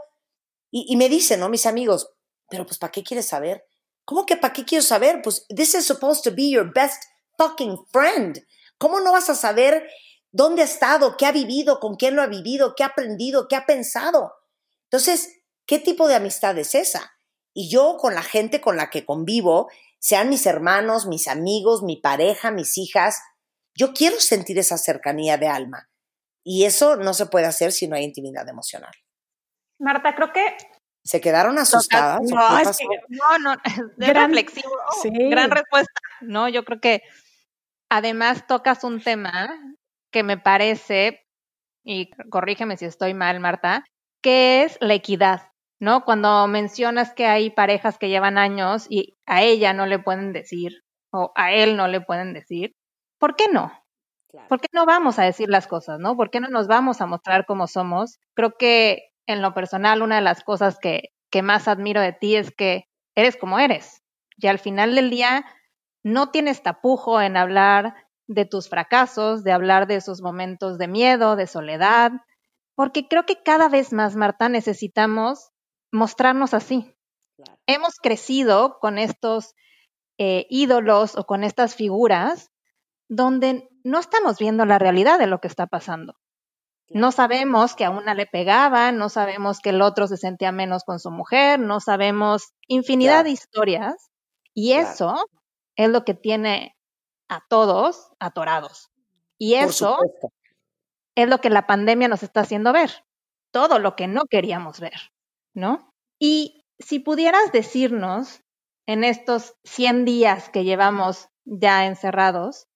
[0.74, 1.50] y, me dicen, ¿no?
[1.50, 2.08] Mis amigos,
[2.48, 3.66] pero pues ¿para qué quieres saber?
[4.06, 5.20] ¿Cómo que para qué quiero saber?
[5.22, 7.04] Pues this is supposed to be your best
[7.36, 8.42] fucking friend.
[8.78, 9.86] ¿Cómo no vas a saber
[10.30, 13.56] dónde ha estado, qué ha vivido, con quién lo ha vivido, qué ha aprendido, qué
[13.56, 14.32] ha pensado?
[14.84, 17.12] Entonces, ¿qué tipo de amistad es esa?
[17.52, 21.96] Y yo con la gente con la que convivo, sean mis hermanos, mis amigos, mi
[21.96, 23.18] pareja, mis hijas,
[23.74, 25.90] yo quiero sentir esa cercanía de alma.
[26.42, 28.92] Y eso no se puede hacer si no hay intimidad emocional.
[29.82, 30.56] Marta, creo que...
[31.04, 32.20] ¿Se quedaron asustadas?
[33.08, 33.56] No, no,
[33.96, 36.00] gran, reflexivo, oh, gran respuesta.
[36.20, 37.02] No, yo creo que
[37.90, 39.50] además tocas un tema
[40.12, 41.26] que me parece,
[41.84, 43.84] y corrígeme si estoy mal, Marta,
[44.22, 46.04] que es la equidad, ¿no?
[46.04, 50.84] Cuando mencionas que hay parejas que llevan años y a ella no le pueden decir
[51.12, 52.76] o a él no le pueden decir,
[53.18, 53.72] ¿por qué no?
[54.48, 56.16] ¿Por qué no vamos a decir las cosas, no?
[56.16, 58.18] ¿Por qué no nos vamos a mostrar como somos?
[58.34, 62.36] Creo que en lo personal, una de las cosas que, que más admiro de ti
[62.36, 64.02] es que eres como eres.
[64.36, 65.44] Y al final del día,
[66.02, 67.94] no tienes tapujo en hablar
[68.26, 72.12] de tus fracasos, de hablar de esos momentos de miedo, de soledad,
[72.74, 75.50] porque creo que cada vez más, Marta, necesitamos
[75.92, 76.94] mostrarnos así.
[77.66, 79.54] Hemos crecido con estos
[80.18, 82.50] eh, ídolos o con estas figuras
[83.08, 86.16] donde no estamos viendo la realidad de lo que está pasando.
[86.94, 90.84] No sabemos que a una le pegaba, no sabemos que el otro se sentía menos
[90.84, 94.10] con su mujer, no sabemos infinidad de historias.
[94.54, 95.14] Y eso
[95.76, 96.76] es lo que tiene
[97.28, 98.90] a todos atorados.
[99.38, 99.98] Y eso
[101.14, 103.04] es lo que la pandemia nos está haciendo ver.
[103.50, 105.12] Todo lo que no queríamos ver,
[105.54, 105.92] ¿no?
[106.18, 108.40] Y si pudieras decirnos
[108.86, 112.66] en estos 100 días que llevamos ya encerrados,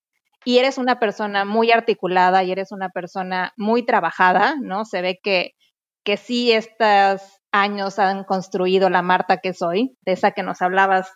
[0.46, 4.84] y eres una persona muy articulada y eres una persona muy trabajada, ¿no?
[4.84, 5.56] Se ve que,
[6.04, 7.20] que sí estos
[7.50, 11.12] años han construido la Marta que soy, de esa que nos hablabas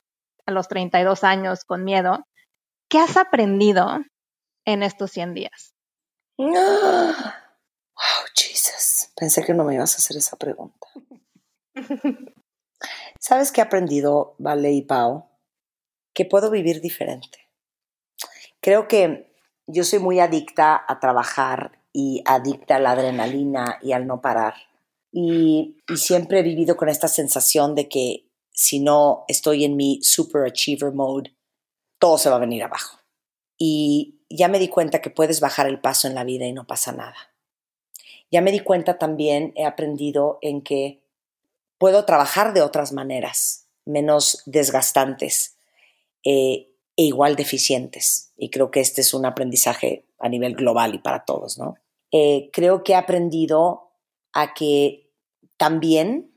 [0.46, 2.24] a los 32 años con miedo.
[2.88, 4.00] ¿Qué has aprendido
[4.64, 5.76] en estos 100 días?
[6.36, 7.14] Wow,
[8.34, 9.12] Jesus.
[9.14, 10.88] Pensé que no me ibas a hacer esa pregunta.
[13.20, 15.30] ¿Sabes qué he aprendido, Vale y Pau?
[16.12, 17.49] Que puedo vivir diferente
[18.60, 19.32] Creo que
[19.66, 24.54] yo soy muy adicta a trabajar y adicta a la adrenalina y al no parar.
[25.12, 30.46] Y, siempre he vivido con esta sensación de que si no estoy en mi super
[30.46, 31.34] achiever mode,
[31.98, 32.98] todo se va a venir abajo.
[33.58, 36.66] Y ya me di cuenta que puedes bajar el paso en la vida y no
[36.66, 37.16] pasa nada.
[38.30, 41.02] Ya me di cuenta también, he aprendido en que
[41.78, 45.56] puedo trabajar de otras maneras, menos desgastantes.
[46.24, 46.69] Eh,
[47.00, 48.34] e igual deficientes.
[48.36, 51.76] Y creo que este es un aprendizaje a nivel global y para todos, ¿no?
[52.12, 53.92] Eh, creo que he aprendido
[54.34, 55.10] a que
[55.56, 56.30] también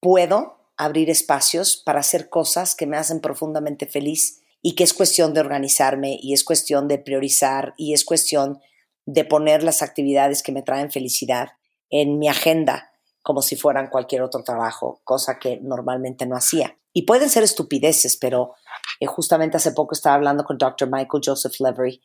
[0.00, 5.32] puedo abrir espacios para hacer cosas que me hacen profundamente feliz y que es cuestión
[5.32, 8.58] de organizarme y es cuestión de priorizar y es cuestión
[9.06, 11.50] de poner las actividades que me traen felicidad
[11.88, 12.90] en mi agenda
[13.22, 16.78] como si fueran cualquier otro trabajo, cosa que normalmente no hacía.
[16.98, 18.56] Y pueden ser estupideces, pero
[18.98, 20.90] eh, justamente hace poco estaba hablando con Dr.
[20.90, 22.02] Michael Joseph Levery,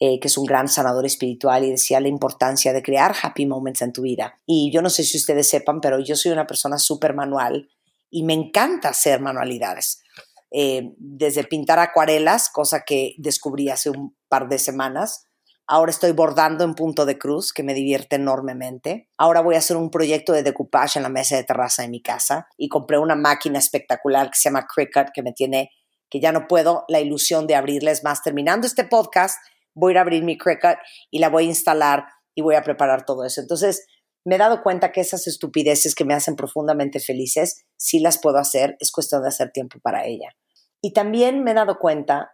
[0.00, 3.82] eh, que es un gran sanador espiritual, y decía la importancia de crear happy moments
[3.82, 4.40] en tu vida.
[4.44, 7.70] Y yo no sé si ustedes sepan, pero yo soy una persona súper manual
[8.10, 10.02] y me encanta hacer manualidades.
[10.50, 15.28] Eh, desde pintar acuarelas, cosa que descubrí hace un par de semanas.
[15.66, 19.08] Ahora estoy bordando en punto de cruz, que me divierte enormemente.
[19.16, 22.02] Ahora voy a hacer un proyecto de decoupage en la mesa de terraza de mi
[22.02, 25.70] casa y compré una máquina espectacular que se llama Cricut, que me tiene
[26.10, 28.22] que ya no puedo la ilusión de abrirles más.
[28.22, 29.38] Terminando este podcast,
[29.72, 30.76] voy a ir a abrir mi Cricut
[31.10, 32.04] y la voy a instalar
[32.34, 33.40] y voy a preparar todo eso.
[33.40, 33.86] Entonces,
[34.24, 38.38] me he dado cuenta que esas estupideces que me hacen profundamente felices, sí las puedo
[38.38, 40.36] hacer, es cuestión de hacer tiempo para ella.
[40.82, 42.32] Y también me he dado cuenta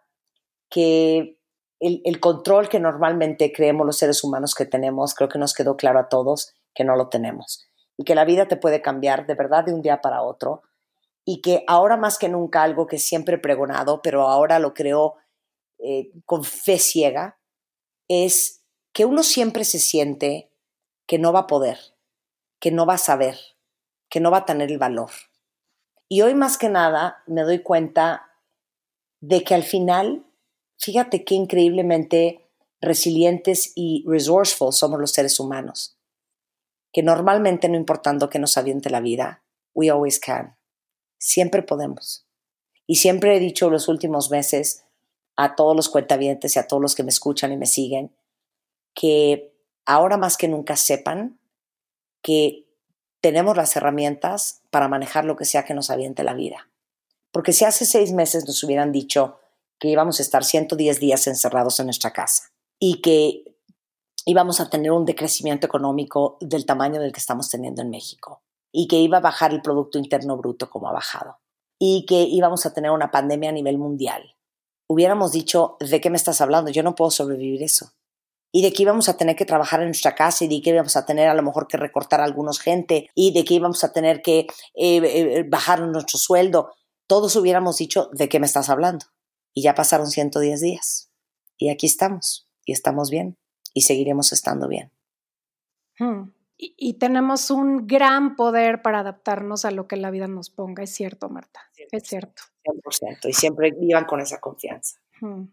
[0.69, 1.38] que
[1.81, 6.01] el, control que normalmente creemos los seres humanos que tenemos, creo que nos quedó claro
[6.01, 7.67] a todos que no lo tenemos.
[7.97, 10.63] Y que la vida te puede cambiar de verdad de un día para otro.
[11.25, 15.17] Y que ahora más que nunca algo que siempre he pregonado, pero ahora lo creo
[15.79, 17.39] eh, con fe ciega,
[18.09, 20.51] es que uno siempre se siente
[21.07, 21.79] que no va a poder,
[22.59, 23.39] que no va a saber,
[24.09, 25.11] que no va a tener el valor.
[26.09, 28.31] Y hoy más que nada me doy cuenta
[29.21, 30.25] de que al final,
[30.79, 32.49] fíjate qué increíblemente
[32.81, 35.99] resilientes y resourceful somos los seres humanos,
[36.93, 39.43] que normalmente no importando que nos aviente la vida,
[39.75, 40.57] we always can,
[41.19, 42.27] siempre podemos.
[42.87, 44.85] Y siempre he dicho los últimos meses
[45.37, 48.17] a todos los cuentavientes y a todos los que me escuchan y me siguen,
[48.95, 49.55] que
[49.85, 51.39] ahora más que nunca sepan
[52.23, 52.67] que
[53.21, 56.69] tenemos las herramientas para manejar lo que sea que nos aviente la vida.
[57.31, 59.39] Porque si hace seis meses nos hubieran dicho
[59.79, 63.45] que íbamos a estar 110 días encerrados en nuestra casa y que
[64.25, 68.89] íbamos a tener un decrecimiento económico del tamaño del que estamos teniendo en México y
[68.89, 71.39] que iba a bajar el Producto Interno Bruto como ha bajado
[71.79, 74.37] y que íbamos a tener una pandemia a nivel mundial,
[74.89, 76.71] hubiéramos dicho, ¿de qué me estás hablando?
[76.71, 77.93] Yo no puedo sobrevivir eso
[78.53, 80.97] y de que íbamos a tener que trabajar en nuestra casa y de que íbamos
[80.97, 83.93] a tener a lo mejor que recortar a algunos gente y de que íbamos a
[83.93, 84.41] tener que
[84.75, 86.73] eh, eh, bajar nuestro sueldo,
[87.07, 89.07] todos hubiéramos dicho, ¿de qué me estás hablando?
[89.59, 91.11] Y ya pasaron 110 días
[91.57, 93.37] y aquí estamos y estamos bien
[93.75, 94.93] y seguiremos estando bien.
[95.99, 96.31] Hmm.
[96.57, 100.95] Y, tenemos un gran poder para adaptarnos a lo que la vida nos ponga, es
[100.95, 102.43] cierto, Marta, es cierto.
[102.65, 105.01] 100%, y siempre vivan con esa confianza.
[105.21, 105.47] Hmm.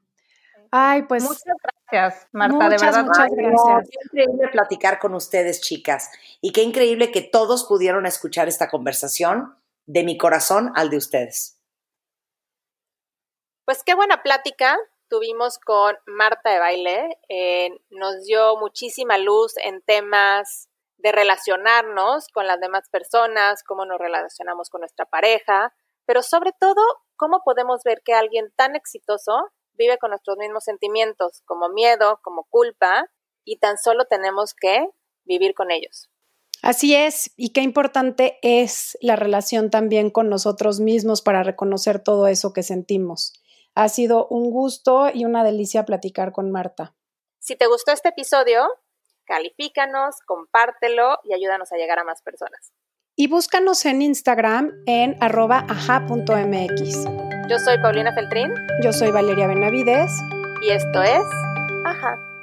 [0.69, 1.23] Ay, pues.
[1.23, 3.05] Muchas gracias, Marta, de verdad.
[3.05, 3.89] Muchas gracias.
[3.89, 6.11] qué increíble platicar con ustedes, chicas.
[6.41, 9.55] Y qué increíble que todos pudieron escuchar esta conversación
[9.87, 11.54] de mi corazón al de ustedes.
[13.65, 14.77] Pues qué buena plática
[15.09, 17.17] tuvimos con Marta de Baile.
[17.29, 23.97] Eh, nos dio muchísima luz en temas de relacionarnos con las demás personas, cómo nos
[23.97, 25.73] relacionamos con nuestra pareja,
[26.05, 26.79] pero sobre todo,
[27.15, 32.43] cómo podemos ver que alguien tan exitoso vive con nuestros mismos sentimientos, como miedo, como
[32.43, 33.09] culpa,
[33.43, 34.87] y tan solo tenemos que
[35.23, 36.09] vivir con ellos.
[36.61, 42.27] Así es, y qué importante es la relación también con nosotros mismos para reconocer todo
[42.27, 43.33] eso que sentimos.
[43.75, 46.95] Ha sido un gusto y una delicia platicar con Marta.
[47.39, 48.65] Si te gustó este episodio,
[49.25, 52.73] califícanos, compártelo y ayúdanos a llegar a más personas.
[53.17, 57.05] Y búscanos en Instagram en arroba aja.mx.
[57.49, 58.53] Yo soy Paulina Feltrín.
[58.81, 60.11] Yo soy Valeria Benavides.
[60.61, 61.23] Y esto es
[61.85, 62.34] Aja.